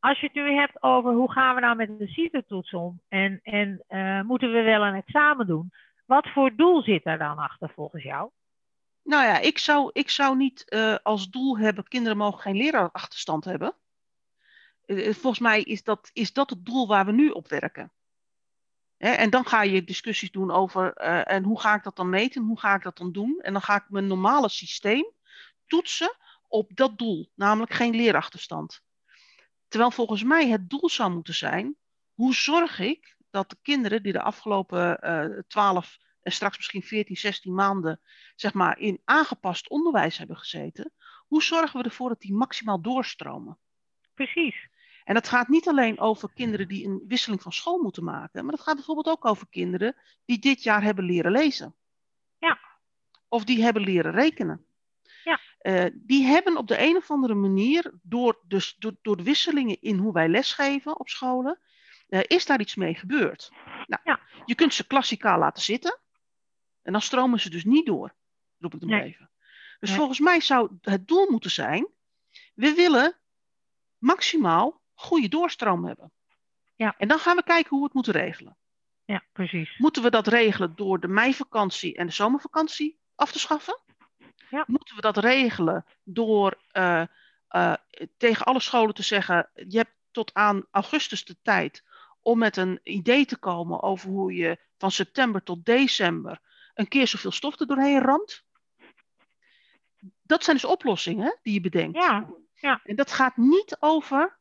Als 0.00 0.20
je 0.20 0.26
het 0.26 0.34
nu 0.34 0.52
hebt 0.52 0.82
over 0.82 1.12
hoe 1.12 1.32
gaan 1.32 1.54
we 1.54 1.60
nou 1.60 1.76
met 1.76 1.98
de 1.98 2.06
CITO-toets 2.06 2.72
om 2.72 3.00
en, 3.08 3.40
en 3.42 3.84
eh, 3.88 4.20
moeten 4.20 4.52
we 4.52 4.62
wel 4.62 4.86
een 4.86 4.94
examen 4.94 5.46
doen, 5.46 5.72
wat 6.06 6.28
voor 6.28 6.56
doel 6.56 6.82
zit 6.82 7.04
daar 7.04 7.18
dan 7.18 7.38
achter 7.38 7.70
volgens 7.74 8.02
jou? 8.02 8.30
Nou 9.04 9.24
ja, 9.24 9.38
ik 9.38 9.58
zou, 9.58 9.90
ik 9.92 10.10
zou 10.10 10.36
niet 10.36 10.68
eh, 10.68 10.96
als 11.02 11.30
doel 11.30 11.58
hebben, 11.58 11.88
kinderen 11.88 12.18
mogen 12.18 12.40
geen 12.40 12.56
leraarachterstand 12.56 13.44
hebben. 13.44 13.76
Eh, 14.84 15.12
volgens 15.14 15.38
mij 15.38 15.62
is 15.62 15.82
dat, 15.82 16.10
is 16.12 16.32
dat 16.32 16.50
het 16.50 16.64
doel 16.64 16.86
waar 16.86 17.06
we 17.06 17.12
nu 17.12 17.30
op 17.30 17.48
werken. 17.48 17.92
Hè, 18.96 19.10
en 19.10 19.30
dan 19.30 19.46
ga 19.46 19.62
je 19.62 19.84
discussies 19.84 20.30
doen 20.30 20.50
over, 20.50 20.92
eh, 20.92 21.34
en 21.34 21.44
hoe 21.44 21.60
ga 21.60 21.74
ik 21.74 21.82
dat 21.82 21.96
dan 21.96 22.08
meten, 22.08 22.42
hoe 22.42 22.58
ga 22.58 22.74
ik 22.74 22.82
dat 22.82 22.96
dan 22.96 23.12
doen? 23.12 23.40
En 23.40 23.52
dan 23.52 23.62
ga 23.62 23.76
ik 23.76 23.84
mijn 23.88 24.06
normale 24.06 24.48
systeem 24.48 25.12
toetsen 25.66 26.16
op 26.48 26.70
dat 26.74 26.98
doel, 26.98 27.30
namelijk 27.34 27.72
geen 27.72 27.94
leerachterstand. 27.94 28.82
Terwijl 29.68 29.90
volgens 29.90 30.22
mij 30.22 30.48
het 30.48 30.70
doel 30.70 30.88
zou 30.88 31.12
moeten 31.12 31.34
zijn, 31.34 31.76
hoe 32.14 32.34
zorg 32.34 32.78
ik 32.78 33.16
dat 33.30 33.50
de 33.50 33.56
kinderen 33.62 34.02
die 34.02 34.12
de 34.12 34.22
afgelopen 34.22 35.00
eh 35.00 35.38
12 35.48 35.98
en 36.24 36.32
straks 36.32 36.56
misschien 36.56 36.82
14, 36.82 37.16
16 37.16 37.54
maanden 37.54 38.00
zeg 38.34 38.54
maar, 38.54 38.78
in 38.78 39.00
aangepast 39.04 39.68
onderwijs 39.68 40.18
hebben 40.18 40.36
gezeten, 40.36 40.92
hoe 41.26 41.42
zorgen 41.42 41.78
we 41.80 41.84
ervoor 41.84 42.08
dat 42.08 42.20
die 42.20 42.34
maximaal 42.34 42.80
doorstromen? 42.80 43.58
Precies. 44.14 44.68
En 45.04 45.14
dat 45.14 45.28
gaat 45.28 45.48
niet 45.48 45.68
alleen 45.68 46.00
over 46.00 46.32
kinderen 46.34 46.68
die 46.68 46.86
een 46.86 47.04
wisseling 47.08 47.42
van 47.42 47.52
school 47.52 47.82
moeten 47.82 48.04
maken, 48.04 48.44
maar 48.44 48.56
dat 48.56 48.64
gaat 48.64 48.74
bijvoorbeeld 48.74 49.08
ook 49.08 49.24
over 49.24 49.46
kinderen 49.50 49.96
die 50.24 50.38
dit 50.38 50.62
jaar 50.62 50.82
hebben 50.82 51.04
leren 51.04 51.32
lezen. 51.32 51.74
Ja. 52.38 52.58
Of 53.28 53.44
die 53.44 53.62
hebben 53.62 53.82
leren 53.82 54.12
rekenen. 54.12 54.66
Ja. 55.24 55.40
Uh, 55.60 55.90
die 55.94 56.24
hebben 56.24 56.56
op 56.56 56.66
de 56.66 56.82
een 56.82 56.96
of 56.96 57.10
andere 57.10 57.34
manier, 57.34 57.92
door, 58.02 58.40
dus, 58.46 58.74
door, 58.78 58.96
door 59.02 59.16
de 59.16 59.22
wisselingen 59.22 59.80
in 59.80 59.98
hoe 59.98 60.12
wij 60.12 60.28
lesgeven 60.28 60.98
op 60.98 61.08
scholen, 61.08 61.60
uh, 62.08 62.20
is 62.26 62.46
daar 62.46 62.60
iets 62.60 62.74
mee 62.74 62.94
gebeurd. 62.94 63.50
Nou, 63.86 64.02
ja. 64.04 64.20
Je 64.44 64.54
kunt 64.54 64.74
ze 64.74 64.86
klassikaal 64.86 65.38
laten 65.38 65.62
zitten 65.62 65.98
en 66.84 66.92
dan 66.92 67.00
stromen 67.00 67.40
ze 67.40 67.50
dus 67.50 67.64
niet 67.64 67.86
door, 67.86 68.14
roep 68.58 68.74
ik 68.74 68.80
hem 68.80 68.88
nee. 68.88 69.02
even. 69.02 69.30
Dus 69.80 69.88
nee. 69.88 69.98
volgens 69.98 70.20
mij 70.20 70.40
zou 70.40 70.70
het 70.80 71.08
doel 71.08 71.30
moeten 71.30 71.50
zijn, 71.50 71.88
we 72.54 72.74
willen 72.74 73.16
maximaal 73.98 74.82
goede 74.94 75.28
doorstroom 75.28 75.84
hebben. 75.84 76.12
Ja. 76.76 76.94
En 76.98 77.08
dan 77.08 77.18
gaan 77.18 77.36
we 77.36 77.42
kijken 77.42 77.70
hoe 77.70 77.78
we 77.78 77.84
het 77.84 77.94
moeten 77.94 78.12
regelen. 78.12 78.56
Ja, 79.04 79.22
precies. 79.32 79.78
Moeten 79.78 80.02
we 80.02 80.10
dat 80.10 80.26
regelen 80.26 80.76
door 80.76 81.00
de 81.00 81.08
meivakantie 81.08 81.96
en 81.96 82.06
de 82.06 82.12
zomervakantie 82.12 82.98
af 83.14 83.32
te 83.32 83.38
schaffen? 83.38 83.80
Ja. 84.50 84.64
Moeten 84.66 84.94
we 84.94 85.00
dat 85.00 85.16
regelen 85.16 85.84
door 86.02 86.58
uh, 86.72 87.04
uh, 87.50 87.74
tegen 88.16 88.46
alle 88.46 88.60
scholen 88.60 88.94
te 88.94 89.02
zeggen: 89.02 89.50
je 89.54 89.76
hebt 89.76 89.94
tot 90.10 90.34
aan 90.34 90.66
augustus 90.70 91.24
de 91.24 91.36
tijd 91.42 91.84
om 92.22 92.38
met 92.38 92.56
een 92.56 92.80
idee 92.82 93.24
te 93.24 93.36
komen 93.36 93.82
over 93.82 94.08
hoe 94.10 94.34
je 94.34 94.58
van 94.78 94.90
september 94.90 95.42
tot 95.42 95.64
december 95.64 96.40
een 96.74 96.88
keer 96.88 97.06
zoveel 97.06 97.30
stof 97.30 97.60
er 97.60 97.66
doorheen 97.66 98.00
ramt? 98.00 98.44
Dat 100.22 100.44
zijn 100.44 100.56
dus 100.56 100.64
oplossingen 100.64 101.38
die 101.42 101.52
je 101.54 101.60
bedenkt. 101.60 101.96
Ja, 101.96 102.28
ja. 102.54 102.80
En 102.84 102.96
dat 102.96 103.12
gaat 103.12 103.36
niet 103.36 103.76
over 103.80 104.38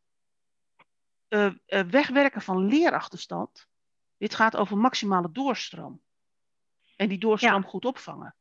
uh, 1.30 1.52
wegwerken 1.68 2.42
van 2.42 2.66
leerachterstand. 2.66 3.68
Dit 4.18 4.36
gaat 4.36 4.56
over 4.56 4.78
maximale 4.78 5.32
doorstroom. 5.32 6.02
En 6.96 7.10
die 7.10 7.18
doorstroom 7.18 7.62
ja. 7.62 7.68
goed 7.68 7.86
opvangen. 7.86 8.36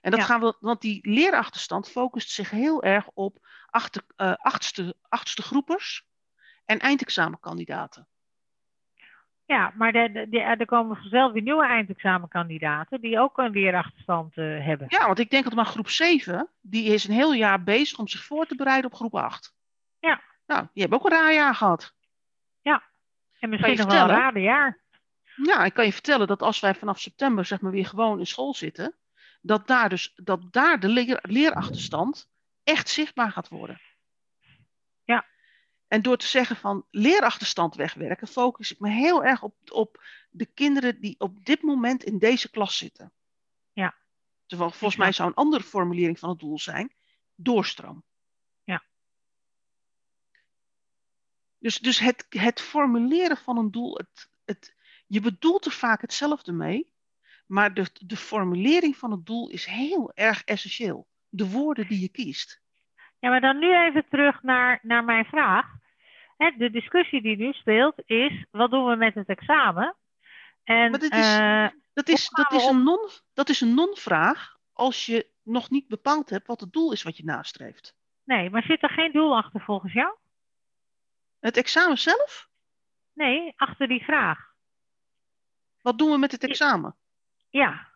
En 0.00 0.10
dat 0.10 0.20
Ja. 0.20 0.26
gaan 0.26 0.40
we, 0.40 0.56
want 0.60 0.80
die 0.80 1.08
leerachterstand 1.08 1.88
focust 1.90 2.30
zich 2.30 2.50
heel 2.50 2.82
erg 2.82 3.10
op 3.14 3.46
achter, 3.66 4.02
eh, 4.16 4.32
achtste, 4.34 4.96
achtste 5.08 5.42
groepers 5.42 6.06
en 6.64 6.78
eindexamenkandidaten. 6.78 8.08
Ja, 9.46 9.72
maar 9.76 9.92
de- 9.92 10.40
er 10.58 10.66
komen 10.66 10.96
vanzelf 10.96 11.32
weer 11.32 11.42
nieuwe 11.42 11.66
eindexamenkandidaten 11.66 13.00
die 13.00 13.18
ook 13.18 13.38
een 13.38 13.52
weerachterstand 13.52 14.36
eh, 14.36 14.44
hebben. 14.66 14.86
Ja, 14.90 15.06
want 15.06 15.18
ik 15.18 15.30
denk 15.30 15.44
dat 15.44 15.54
maar 15.54 15.64
groep 15.66 15.88
7, 15.88 16.48
die 16.60 16.84
is 16.84 17.04
een 17.08 17.14
heel 17.14 17.32
jaar 17.34 17.62
bezig 17.62 17.98
om 17.98 18.08
zich 18.08 18.24
voor 18.24 18.46
te 18.46 18.56
bereiden 18.56 18.90
op 18.90 18.96
groep 18.96 19.14
8. 19.14 19.54
Ja. 20.00 20.20
Nou, 20.46 20.62
die 20.72 20.82
hebben 20.82 20.98
ook 20.98 21.04
een 21.04 21.16
raar 21.18 21.34
jaar 21.34 21.54
gehad. 21.54 21.94
En 23.38 23.50
misschien 23.50 23.76
nog 23.76 23.86
wel 23.86 24.02
een 24.02 24.20
raar 24.22 24.38
jaar. 24.38 24.78
Ja, 25.42 25.64
ik 25.64 25.74
kan 25.74 25.84
je 25.84 25.92
vertellen 25.92 26.26
dat 26.26 26.42
als 26.42 26.60
wij 26.60 26.74
vanaf 26.74 26.98
september 27.00 27.44
zeg 27.44 27.60
maar 27.60 27.70
weer 27.72 27.86
gewoon 27.86 28.18
in 28.18 28.26
school 28.26 28.54
zitten, 28.54 28.94
dat 29.40 29.66
daar 29.66 29.88
dus 29.88 30.12
dat 30.16 30.52
daar 30.52 30.80
de 30.80 30.88
leer, 30.88 31.18
leerachterstand 31.22 32.28
echt 32.62 32.88
zichtbaar 32.88 33.30
gaat 33.32 33.48
worden. 33.48 33.80
En 35.94 36.02
door 36.02 36.16
te 36.16 36.26
zeggen 36.26 36.56
van 36.56 36.86
leerachterstand 36.90 37.74
wegwerken, 37.74 38.28
focus 38.28 38.72
ik 38.72 38.80
me 38.80 38.90
heel 38.90 39.24
erg 39.24 39.42
op, 39.42 39.54
op 39.70 40.02
de 40.30 40.46
kinderen 40.46 41.00
die 41.00 41.14
op 41.18 41.44
dit 41.44 41.62
moment 41.62 42.04
in 42.04 42.18
deze 42.18 42.50
klas 42.50 42.76
zitten. 42.76 43.12
Ja. 43.72 43.94
Terwijl 44.46 44.70
volgens 44.70 44.96
mij 44.96 45.12
zou 45.12 45.28
een 45.28 45.34
andere 45.34 45.62
formulering 45.62 46.18
van 46.18 46.28
het 46.28 46.38
doel 46.38 46.58
zijn 46.58 46.94
doorstroom. 47.34 48.04
Ja. 48.64 48.82
Dus, 51.58 51.78
dus 51.78 51.98
het, 51.98 52.26
het 52.28 52.60
formuleren 52.60 53.36
van 53.36 53.56
een 53.56 53.70
doel, 53.70 53.96
het, 53.96 54.30
het, 54.44 54.74
je 55.06 55.20
bedoelt 55.20 55.64
er 55.64 55.72
vaak 55.72 56.00
hetzelfde 56.00 56.52
mee, 56.52 56.92
maar 57.46 57.74
de, 57.74 57.90
de 58.00 58.16
formulering 58.16 58.96
van 58.96 59.10
het 59.10 59.26
doel 59.26 59.48
is 59.50 59.64
heel 59.64 60.12
erg 60.14 60.44
essentieel. 60.44 61.08
De 61.28 61.50
woorden 61.50 61.88
die 61.88 62.00
je 62.00 62.08
kiest. 62.08 62.62
Ja, 63.18 63.30
maar 63.30 63.40
dan 63.40 63.58
nu 63.58 63.74
even 63.74 64.08
terug 64.08 64.42
naar, 64.42 64.78
naar 64.82 65.04
mijn 65.04 65.24
vraag. 65.24 65.82
De 66.36 66.70
discussie 66.70 67.22
die 67.22 67.36
nu 67.36 67.52
speelt 67.52 68.02
is, 68.06 68.44
wat 68.50 68.70
doen 68.70 68.86
we 68.86 68.96
met 68.96 69.14
het 69.14 69.28
examen? 69.28 69.94
En, 70.64 70.90
Maar 70.90 71.00
dit 71.00 71.12
is- 71.12 71.36
eh, 71.38 71.66
Dat 71.92 72.08
is, 72.08 72.28
dat 72.30 72.52
een 72.70 72.82
non, 72.82 73.08
dat 73.34 73.48
is 73.48 73.60
een 73.60 73.74
non-vraag 73.74 74.56
als 74.72 75.06
je 75.06 75.26
nog 75.42 75.70
niet 75.70 75.88
bepaald 75.88 76.30
hebt 76.30 76.46
wat 76.46 76.60
het 76.60 76.72
doel 76.72 76.92
is 76.92 77.02
wat 77.02 77.16
je 77.16 77.24
nastreeft. 77.24 77.94
nee, 78.24 78.50
maar 78.50 78.62
zit 78.62 78.82
er 78.82 78.90
geen 78.90 79.12
doel 79.12 79.36
achter 79.36 79.60
volgens 79.60 79.92
jou? 79.92 80.14
Het 81.40 81.56
examen 81.56 81.98
zelf, 81.98 82.48
Nee, 83.12 83.52
achter 83.56 83.88
die 83.88 84.04
vraag. 84.04 84.52
wat 85.82 85.98
doen 85.98 86.10
we 86.10 86.18
met 86.18 86.32
het 86.32 86.44
examen? 86.44 86.96
Ja, 87.50 87.88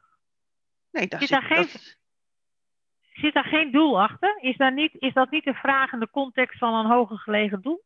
Nee, 0.91 1.07
daar 1.07 1.21
Zit 1.21 1.29
zit, 1.29 1.41
daar 1.41 1.49
geen- 1.49 1.67
dat, 1.73 1.97
zit 3.13 3.35
daar 3.35 3.45
geen 3.45 3.71
doel 3.71 4.01
achter? 4.03 4.39
Is, 4.41 4.57
daar 4.57 4.73
niet, 4.73 4.93
is 4.99 5.13
dat 5.13 5.31
niet 5.31 5.47
een 5.47 5.55
vraag 5.55 5.93
in 5.93 5.99
de 6.01 6.11
context 6.11 6.59
van 6.59 6.75
een 6.75 6.91
hoger 6.91 7.19
gelegen 7.19 7.61
doel? 7.63 7.85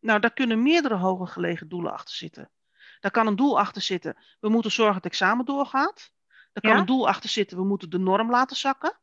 Nou, 0.00 0.20
daar 0.20 0.32
kunnen 0.32 0.62
meerdere 0.62 0.96
hoger 0.96 1.26
gelegen 1.26 1.68
doelen 1.68 1.92
achter 1.92 2.14
zitten. 2.14 2.50
Daar 3.00 3.10
kan 3.10 3.26
een 3.26 3.36
doel 3.36 3.58
achter 3.58 3.82
zitten, 3.82 4.16
we 4.40 4.48
moeten 4.48 4.70
zorgen 4.70 4.94
dat 4.94 5.04
het 5.04 5.12
examen 5.12 5.44
doorgaat. 5.44 6.12
Daar 6.52 6.62
kan 6.62 6.72
Ja. 6.72 6.78
een 6.78 6.86
doel 6.86 7.08
achter 7.08 7.30
zitten, 7.30 7.56
we 7.56 7.64
moeten 7.64 7.90
de 7.90 7.98
norm 7.98 8.30
laten 8.30 8.56
zakken. 8.56 8.98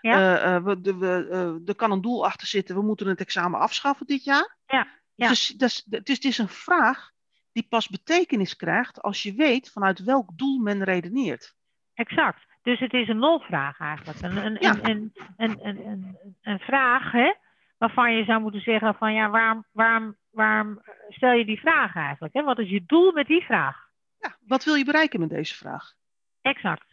Ja. 0.00 0.12
Eh, 0.12 0.54
eh, 0.54 0.64
we, 0.64 0.80
de, 0.80 0.98
we, 0.98 1.28
eh, 1.30 1.68
er 1.68 1.74
kan 1.74 1.90
een 1.90 2.00
doel 2.00 2.24
achter 2.24 2.46
zitten, 2.46 2.74
we 2.74 2.82
moeten 2.82 3.06
het 3.06 3.20
examen 3.20 3.60
afschaffen 3.60 4.06
dit 4.06 4.24
jaar. 4.24 4.56
Ja, 4.66 4.88
ja. 5.14 5.28
Dus 5.28 5.54
het, 5.90 6.24
is, 6.24 6.38
een 6.38 6.48
vraag 6.48 7.10
die 7.52 7.66
pas 7.68 7.88
betekenis 7.88 8.56
krijgt 8.56 9.02
als 9.02 9.22
je 9.22 9.34
weet 9.34 9.70
vanuit 9.70 10.04
welk 10.04 10.38
doel 10.38 10.58
men 10.58 10.84
redeneert. 10.84 11.54
Exact. 11.94 12.46
Dus 12.62 12.78
het 12.78 12.92
is 12.92 13.08
een 13.08 13.18
nulvraag 13.18 13.78
eigenlijk. 13.78 14.20
Een, 14.20 14.36
een, 14.36 14.56
Ja. 14.60 14.74
een, 14.82 14.84
een, 14.86 15.12
een, 15.36 15.66
een, 15.66 15.86
een, 15.86 16.18
een 16.42 16.58
vraag 16.58 17.12
hè, 17.12 17.34
waarvan 17.78 18.12
je 18.12 18.24
zou 18.24 18.40
moeten 18.40 18.60
zeggen 18.60 18.94
van 18.94 19.12
ja, 19.12 19.30
waarom, 19.30 19.64
waarom, 19.72 20.16
waarom 20.30 20.82
stel 21.08 21.32
je 21.32 21.44
die 21.44 21.60
vraag 21.60 21.94
eigenlijk? 21.94 22.34
Hè? 22.34 22.42
Wat 22.42 22.58
is 22.58 22.68
je 22.70 22.84
doel 22.86 23.12
met 23.12 23.26
die 23.26 23.44
vraag? 23.44 23.88
Ja, 24.18 24.36
wat 24.46 24.64
wil 24.64 24.74
je 24.74 24.84
bereiken 24.84 25.20
met 25.20 25.28
deze 25.28 25.54
vraag? 25.54 25.92
Exact. 26.40 26.92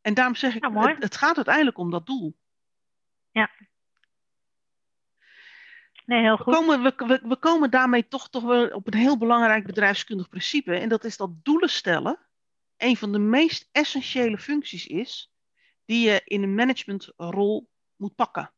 En 0.00 0.14
daarom 0.14 0.34
zeg 0.34 0.54
ik, 0.54 0.62
Ja, 0.62 0.68
mooi. 0.68 0.88
het, 0.92 1.02
het 1.02 1.16
gaat 1.16 1.36
uiteindelijk 1.36 1.78
om 1.78 1.90
dat 1.90 2.06
doel. 2.06 2.36
Nee, 6.04 6.20
heel 6.22 6.36
We 6.36 6.42
goed. 6.42 6.54
komen, 6.54 6.82
we, 6.82 6.92
we, 6.96 7.20
we 7.28 7.36
komen 7.36 7.70
daarmee 7.70 8.08
toch, 8.08 8.30
toch 8.30 8.42
wel 8.42 8.68
op 8.68 8.86
een 8.86 8.98
heel 8.98 9.18
belangrijk 9.18 9.66
bedrijfskundig 9.66 10.28
principe. 10.28 10.74
En 10.74 10.88
dat 10.88 11.04
is 11.04 11.16
dat 11.16 11.44
doelen 11.44 11.68
stellen 11.70 12.18
een 12.76 12.96
van 12.96 13.12
de 13.12 13.18
meest 13.18 13.68
essentiële 13.72 14.38
functies 14.38 14.86
is 14.86 15.32
die 15.84 16.08
je 16.10 16.20
in 16.24 16.42
een 16.42 16.54
managementrol 16.54 17.70
moet 17.96 18.14
pakken. 18.14 18.52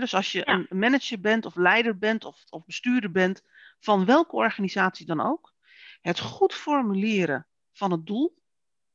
Dus 0.00 0.14
als 0.14 0.32
je 0.32 0.42
Ja. 0.46 0.52
een 0.68 0.78
manager 0.78 1.20
bent 1.20 1.46
of 1.46 1.54
leider 1.56 1.98
bent 1.98 2.24
of, 2.24 2.44
of 2.50 2.64
bestuurder 2.64 3.10
bent 3.10 3.42
van 3.80 4.04
welke 4.04 4.36
organisatie 4.36 5.06
dan 5.06 5.20
ook, 5.20 5.54
het 6.00 6.20
goed 6.20 6.54
formuleren 6.54 7.46
van 7.72 7.90
het 7.90 8.06
doel 8.06 8.38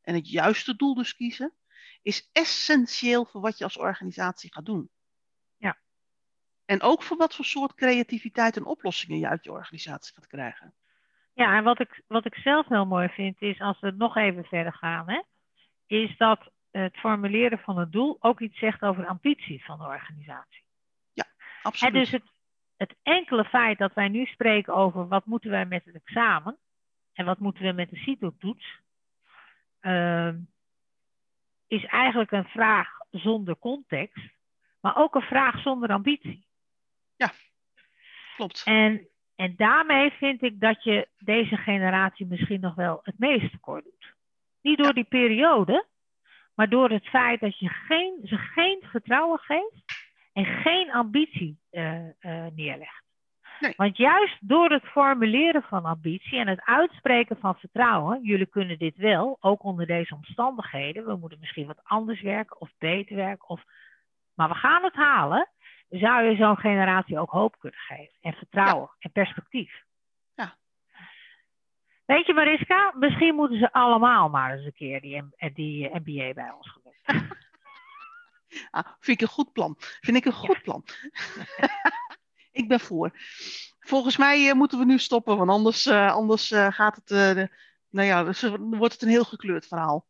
en 0.02 0.16
het 0.16 0.30
juiste 0.30 0.76
doel 0.76 0.94
dus 0.94 1.16
kiezen, 1.16 1.54
is 2.02 2.30
essentieel 2.32 3.26
voor 3.26 3.42
wat 3.42 3.58
je 3.58 3.64
als 3.64 3.78
organisatie 3.78 4.54
gaat 4.54 4.66
doen. 4.66 4.90
Ja. 5.58 5.78
En 6.66 6.82
ook 6.82 7.04
voor 7.04 7.18
wat 7.18 7.36
voor 7.36 7.46
soort 7.46 7.74
creativiteit 7.74 8.58
en 8.58 8.66
oplossingen 8.66 9.20
je 9.20 9.28
uit 9.28 9.44
je 9.44 9.52
organisatie 9.52 10.14
gaat 10.14 10.28
krijgen. 10.28 10.74
Ja, 11.34 11.58
en 11.58 11.64
wat 11.64 11.80
ik, 11.80 12.04
wat 12.08 12.26
ik 12.26 12.36
zelf 12.36 12.68
heel 12.68 12.86
mooi 12.86 13.10
vind 13.10 13.42
is, 13.42 13.60
als 13.60 13.80
we 13.80 13.92
nog 13.92 14.16
even 14.16 14.44
verder 14.44 14.74
gaan, 14.74 15.10
hè, 15.10 15.22
is 15.86 16.18
dat 16.18 16.52
het 16.72 16.98
formuleren 16.98 17.60
van 17.60 17.78
het 17.78 17.92
doel 17.92 18.18
ook 18.20 18.40
iets 18.40 18.60
zegt 18.60 18.82
over 18.82 19.02
de 19.02 19.10
ambitie 19.10 19.66
van 19.66 19.78
de 19.78 19.84
organisatie. 19.84 20.63
Dus 21.92 22.12
het, 22.12 22.24
het 22.78 22.96
enkele 23.04 23.46
feit 23.46 23.78
dat 23.78 23.94
wij 23.94 24.08
nu 24.08 24.26
spreken 24.26 24.74
over 24.74 25.08
wat 25.08 25.26
moeten 25.26 25.50
wij 25.50 25.66
met 25.66 25.86
het 25.86 25.96
examen 25.96 26.58
en 27.14 27.26
wat 27.26 27.40
moeten 27.40 27.64
we 27.64 27.72
met 27.72 27.90
de 27.90 27.98
CITO-toets, 27.98 28.80
ehm, 29.80 30.38
is 31.68 31.86
eigenlijk 31.86 32.32
een 32.32 32.46
vraag 32.46 32.90
zonder 33.12 33.58
context, 33.58 34.30
maar 34.82 34.98
ook 34.98 35.16
een 35.16 35.22
vraag 35.22 35.62
zonder 35.62 35.90
ambitie. 35.90 36.46
Klopt. 38.36 38.62
En, 38.66 39.08
en 39.36 39.56
daarmee 39.56 40.12
vind 40.12 40.42
ik 40.42 40.60
dat 40.60 40.84
je 40.84 41.08
deze 41.20 41.58
generatie 41.58 42.26
misschien 42.26 42.60
nog 42.60 42.76
wel 42.76 43.00
het 43.04 43.20
meest 43.20 43.52
tekort 43.52 43.84
doet. 43.84 44.14
Niet 44.62 44.78
door 44.78 44.94
die 44.94 45.04
periode, 45.04 45.86
maar 46.56 46.70
door 46.70 46.90
het 46.90 47.08
feit 47.08 47.40
dat 47.40 47.60
je 47.60 47.70
geen, 47.70 48.20
ze 48.24 48.38
geen 48.38 48.84
vertrouwen 48.92 49.40
geeft 49.40 50.03
en 50.34 50.46
geen 50.46 50.92
ambitie 50.92 51.60
eh, 51.70 52.08
eh, 52.08 52.54
neerlegt. 52.56 53.04
Nee. 53.60 53.74
Want 53.78 53.98
juist 53.98 54.38
door 54.48 54.70
het 54.72 54.84
formuleren 54.84 55.64
van 55.64 55.86
ambitie 55.86 56.40
en 56.40 56.48
het 56.48 56.62
uitspreken 56.64 57.38
van 57.40 57.56
vertrouwen, 57.56 58.24
jullie 58.24 58.46
kunnen 58.46 58.78
dit 58.78 58.96
wel, 58.98 59.38
ook 59.40 59.64
onder 59.64 59.86
deze 59.86 60.16
omstandigheden, 60.16 61.06
we 61.06 61.16
moeten 61.16 61.40
misschien 61.40 61.68
wat 61.68 61.80
anders 61.84 62.22
werken 62.22 62.62
of 62.62 62.70
beter 62.78 63.16
werken, 63.16 63.50
of, 63.50 63.64
maar 64.34 64.48
we 64.50 64.56
gaan 64.56 64.84
het 64.84 64.96
halen, 64.96 65.50
zou 65.90 66.24
je 66.24 66.36
zo'n 66.36 66.58
generatie 66.58 67.20
ook 67.20 67.30
hoop 67.30 67.60
kunnen 67.60 67.80
geven 67.80 68.18
en 68.22 68.34
vertrouwen 68.34 68.90
en 69.00 69.12
perspectief. 69.12 69.84
Ja. 70.36 70.56
Weet 72.06 72.26
je 72.26 72.34
Mariska, 72.34 72.94
misschien 72.96 73.36
moeten 73.36 73.60
ze 73.60 73.72
allemaal 73.72 74.30
maar 74.30 74.54
eens 74.54 74.66
een 74.66 74.74
keer 74.74 75.02
die, 75.02 75.22
M- 75.22 75.54
die 75.54 75.90
eh, 75.90 76.00
MBA 76.00 76.34
bij 76.34 76.52
ons 76.52 76.80
doen. 76.84 77.22
Ah, 78.72 78.86
vind 79.00 79.22
ik 79.22 79.28
een 79.28 79.34
goed 79.34 79.52
plan. 79.54 79.76
Vind 79.78 80.18
ik 80.18 80.26
een 80.26 80.34
goed 80.34 80.62
plan. 80.62 80.84
ik 82.52 82.68
ben 82.68 82.80
voor. 82.80 83.12
Volgens 83.80 84.18
mij 84.18 84.50
eh, 84.50 84.56
moeten 84.56 84.80
we 84.80 84.86
nu 84.86 85.00
stoppen, 85.00 85.38
want 85.38 85.50
anders, 85.50 85.86
eh, 85.86 86.12
anders 86.12 86.52
eh, 86.52 86.72
gaat 86.72 86.96
het. 86.96 87.08
de- 87.08 87.50
nou 87.90 88.08
ja, 88.08 88.24
dus, 88.24 88.42
wordt 88.60 88.94
het 88.94 89.02
een 89.02 89.10
heel 89.10 89.24
gekleurd 89.24 89.68
verhaal. 89.68 90.08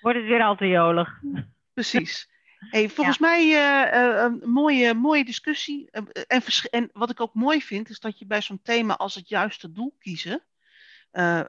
Wordt 0.00 0.18
het 0.18 0.26
weer 0.26 0.42
al 0.42 0.56
te 0.56 0.66
jolig. 0.66 1.20
Precies. 1.74 2.28
Hey, 2.58 2.88
volgens 2.88 3.18
mij 3.18 3.40
eh, 3.40 4.02
eh, 4.04 4.22
een 4.22 4.50
mooie, 4.50 4.94
mooie 4.94 5.24
discussie. 5.24 5.90
En, 5.90 6.42
en 6.70 6.90
wat 6.92 7.10
ik 7.10 7.20
ook 7.20 7.34
mooi 7.34 7.62
vind, 7.62 7.88
is 7.88 8.00
dat 8.00 8.18
je 8.18 8.26
bij 8.26 8.42
zo'n 8.42 8.62
thema 8.62 8.96
als 8.96 9.14
het 9.14 9.28
juiste 9.28 9.72
doel 9.72 9.96
kiezen, 9.98 10.44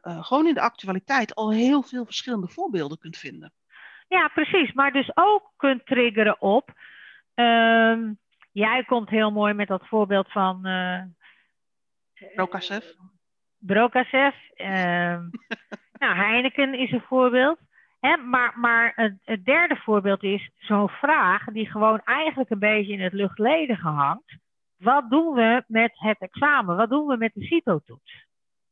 gewoon 0.03 0.47
in 0.47 0.53
de 0.53 0.61
actualiteit 0.61 1.35
al 1.35 1.51
heel 1.51 1.81
veel 1.81 2.05
verschillende 2.05 2.47
voorbeelden 2.47 2.97
kunt 2.97 3.17
vinden. 3.17 3.53
Ja, 4.11 4.27
precies. 4.27 4.73
Maar 4.73 4.91
dus 4.91 5.11
ook 5.13 5.51
kunt 5.57 5.85
triggeren 5.85 6.41
op. 6.41 6.69
Um, 7.35 8.19
jij 8.51 8.83
komt 8.83 9.09
heel 9.09 9.31
mooi 9.31 9.53
met 9.53 9.67
dat 9.67 9.87
voorbeeld 9.87 10.31
van. 10.31 10.67
Uh, 10.67 11.01
Brokasev. 12.35 12.85
Brokasev. 13.57 14.35
Um, 14.57 15.29
nou, 16.01 16.15
Heineken 16.15 16.73
is 16.73 16.91
een 16.91 17.03
voorbeeld. 17.07 17.59
Hè, 17.99 18.17
maar 18.17 18.53
maar 18.59 18.91
het, 18.95 19.15
het, 19.23 19.45
derde 19.45 19.75
voorbeeld 19.75 20.23
is 20.23 20.51
zo'n 20.57 20.89
vraag 20.89 21.45
die 21.45 21.69
gewoon 21.69 22.01
eigenlijk 22.03 22.49
een 22.49 22.59
beetje 22.59 22.93
in 22.93 23.01
het 23.01 23.13
luchtledige 23.13 23.87
hangt. 23.87 24.37
Wat 24.77 25.09
doen 25.09 25.33
we 25.33 25.63
met 25.67 25.91
het 25.93 26.19
examen? 26.19 26.75
Wat 26.75 26.89
doen 26.89 27.07
we 27.07 27.17
met 27.17 27.33
de 27.33 27.45
CITO-toets? 27.45 28.25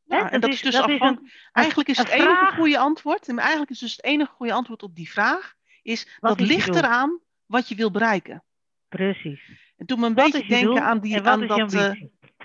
Ja, 0.09 0.31
en 0.31 0.39
dat, 0.41 0.49
is 0.49 0.61
dus 0.61 0.75
afhankelijk. 0.75 1.49
Eigenlijk 1.51 1.89
is 1.89 1.97
het 1.97 2.07
enige 2.07 2.51
goede 2.55 2.77
antwoord. 2.77 3.27
En 3.27 3.39
eigenlijk 3.39 3.71
is 3.71 3.79
dus 3.79 3.91
het 3.91 4.03
enige 4.03 4.31
goede 4.31 4.53
antwoord 4.53 4.83
op 4.83 4.95
die 4.95 5.09
vraag. 5.09 5.53
Is 5.81 6.07
dat 6.19 6.39
ligt 6.39 6.75
eraan 6.75 7.19
wat 7.45 7.69
je 7.69 7.75
wil 7.75 7.91
bereiken. 7.91 8.43
Precies. 8.87 9.41
En 9.77 9.85
doet 9.85 9.99
me 9.99 10.05
een 10.05 10.13
beetje 10.13 10.47
denken 10.47 10.83
aan 10.83 10.99
die. 10.99 11.21
Aan 11.21 11.47
dat, 11.47 11.73
uh, 11.73 11.91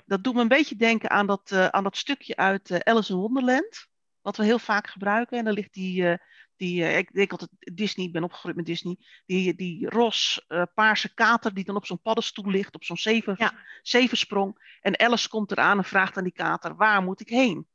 dat 0.05 0.23
doet 0.23 0.33
me 0.33 0.41
een 0.41 0.47
beetje 0.47 0.75
denken 0.75 1.09
aan 1.09 1.27
dat, 1.27 1.51
uh, 1.53 1.67
aan 1.67 1.83
dat 1.83 1.97
stukje 1.97 2.35
uit 2.35 2.69
uh, 2.69 2.77
Alice 2.79 3.11
in 3.11 3.19
Wonderland. 3.19 3.87
Wat 4.21 4.37
we 4.37 4.43
heel 4.43 4.59
vaak 4.59 4.87
gebruiken. 4.87 5.37
En 5.37 5.45
dan 5.45 5.53
ligt 5.53 5.73
die, 5.73 6.17
die, 6.57 6.81
uh, 6.81 6.97
ik 6.97 7.13
denk 7.13 7.31
altijd 7.31 7.51
Disney, 7.59 8.05
ik 8.05 8.11
ben 8.11 8.23
opgegroeid 8.23 8.55
met 8.55 8.65
Disney, 8.65 8.97
die, 9.25 9.55
die 9.55 9.89
ros 9.89 10.45
uh, 10.47 10.63
paarse 10.73 11.13
kater 11.13 11.53
die 11.53 11.63
dan 11.63 11.75
op 11.75 11.85
zo'n 11.85 12.01
paddenstoel 12.01 12.49
ligt, 12.49 12.75
op 12.75 12.83
zo'n 12.83 12.97
zeven, 12.97 13.35
ja. 13.37 13.53
zevensprong. 13.81 14.77
En 14.81 14.99
Alice 14.99 15.29
komt 15.29 15.51
eraan 15.51 15.77
en 15.77 15.83
vraagt 15.83 16.17
aan 16.17 16.23
die 16.23 16.33
kater, 16.33 16.75
waar 16.75 17.03
moet 17.03 17.21
ik 17.21 17.29
heen? 17.29 17.67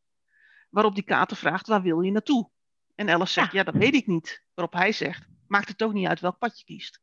Waarop 0.71 0.95
die 0.95 1.05
kater 1.05 1.37
vraagt, 1.37 1.67
waar 1.67 1.83
wil 1.83 2.01
je 2.01 2.11
naartoe? 2.11 2.51
En 2.95 3.11
Alice 3.11 3.33
zegt, 3.33 3.53
ja, 3.53 3.59
ja 3.59 3.65
dat 3.65 3.75
weet 3.75 3.95
ik 3.95 4.07
niet. 4.07 4.45
Waarop 4.55 4.75
hij 4.75 4.93
zegt, 4.93 5.27
maakt 5.47 5.69
het 5.69 5.83
ook 5.83 5.93
niet 5.93 6.09
uit 6.09 6.21
welk 6.21 6.39
pad 6.39 6.59
je 6.59 6.65
kiest. 6.65 7.01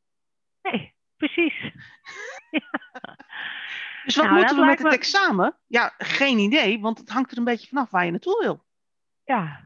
Nee, 0.61 0.93
precies. 1.17 1.71
Dus 4.07 4.15
wat 4.15 4.25
nou, 4.25 4.37
moeten 4.37 4.59
we 4.59 4.65
met 4.65 4.79
het 4.79 4.93
examen? 4.93 5.57
Ja, 5.65 5.93
geen 5.97 6.37
idee, 6.37 6.79
want 6.79 6.97
het 6.97 7.09
hangt 7.09 7.31
er 7.31 7.37
een 7.37 7.43
beetje 7.43 7.67
vanaf 7.67 7.89
waar 7.89 8.05
je 8.05 8.11
naartoe 8.11 8.39
wil. 8.41 8.65
Ja, 9.23 9.63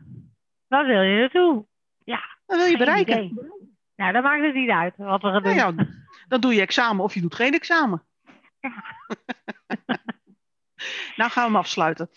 waar 0.68 0.86
wil 0.86 1.01
je 1.01 1.20
naartoe? 1.20 1.66
Ja. 2.12 2.22
Wat 2.45 2.57
wil 2.57 2.66
je 2.66 2.78
bereiken? 2.78 3.24
Idee. 3.24 3.49
Nou, 3.95 4.14
dan 4.14 4.24
maakt 4.24 4.43
het 4.43 4.53
niet 4.53 4.70
uit 4.70 4.93
wat 4.97 5.22
we 5.22 5.28
gaan 5.28 5.43
doen. 5.43 5.55
Nou 5.55 5.76
ja, 5.76 5.86
dan 6.28 6.41
doe 6.41 6.53
je 6.53 6.62
examen 6.62 7.03
of 7.03 7.14
je 7.14 7.22
doet 7.22 7.36
geen 7.36 7.53
examen. 7.53 8.03
Ja. 8.59 8.84
nou 11.20 11.32
gaan 11.32 11.43
we 11.43 11.49
hem 11.49 11.55
afsluiten. 11.55 12.09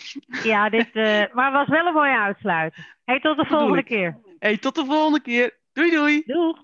Ja, 0.42 0.68
dit, 0.68 0.88
uh, 0.92 1.24
maar 1.32 1.52
was 1.52 1.68
wel 1.68 1.86
een 1.86 1.92
mooie 1.92 2.18
uitsluiting. 2.18 2.86
Hey, 3.04 3.20
tot 3.20 3.36
de 3.36 3.44
volgende 3.44 3.82
keer. 3.82 4.18
Hey, 4.38 4.58
tot 4.58 4.74
de 4.74 4.84
volgende 4.84 5.20
keer. 5.20 5.58
Doei 5.72 5.90
doei. 5.90 6.22
Doeg. 6.26 6.62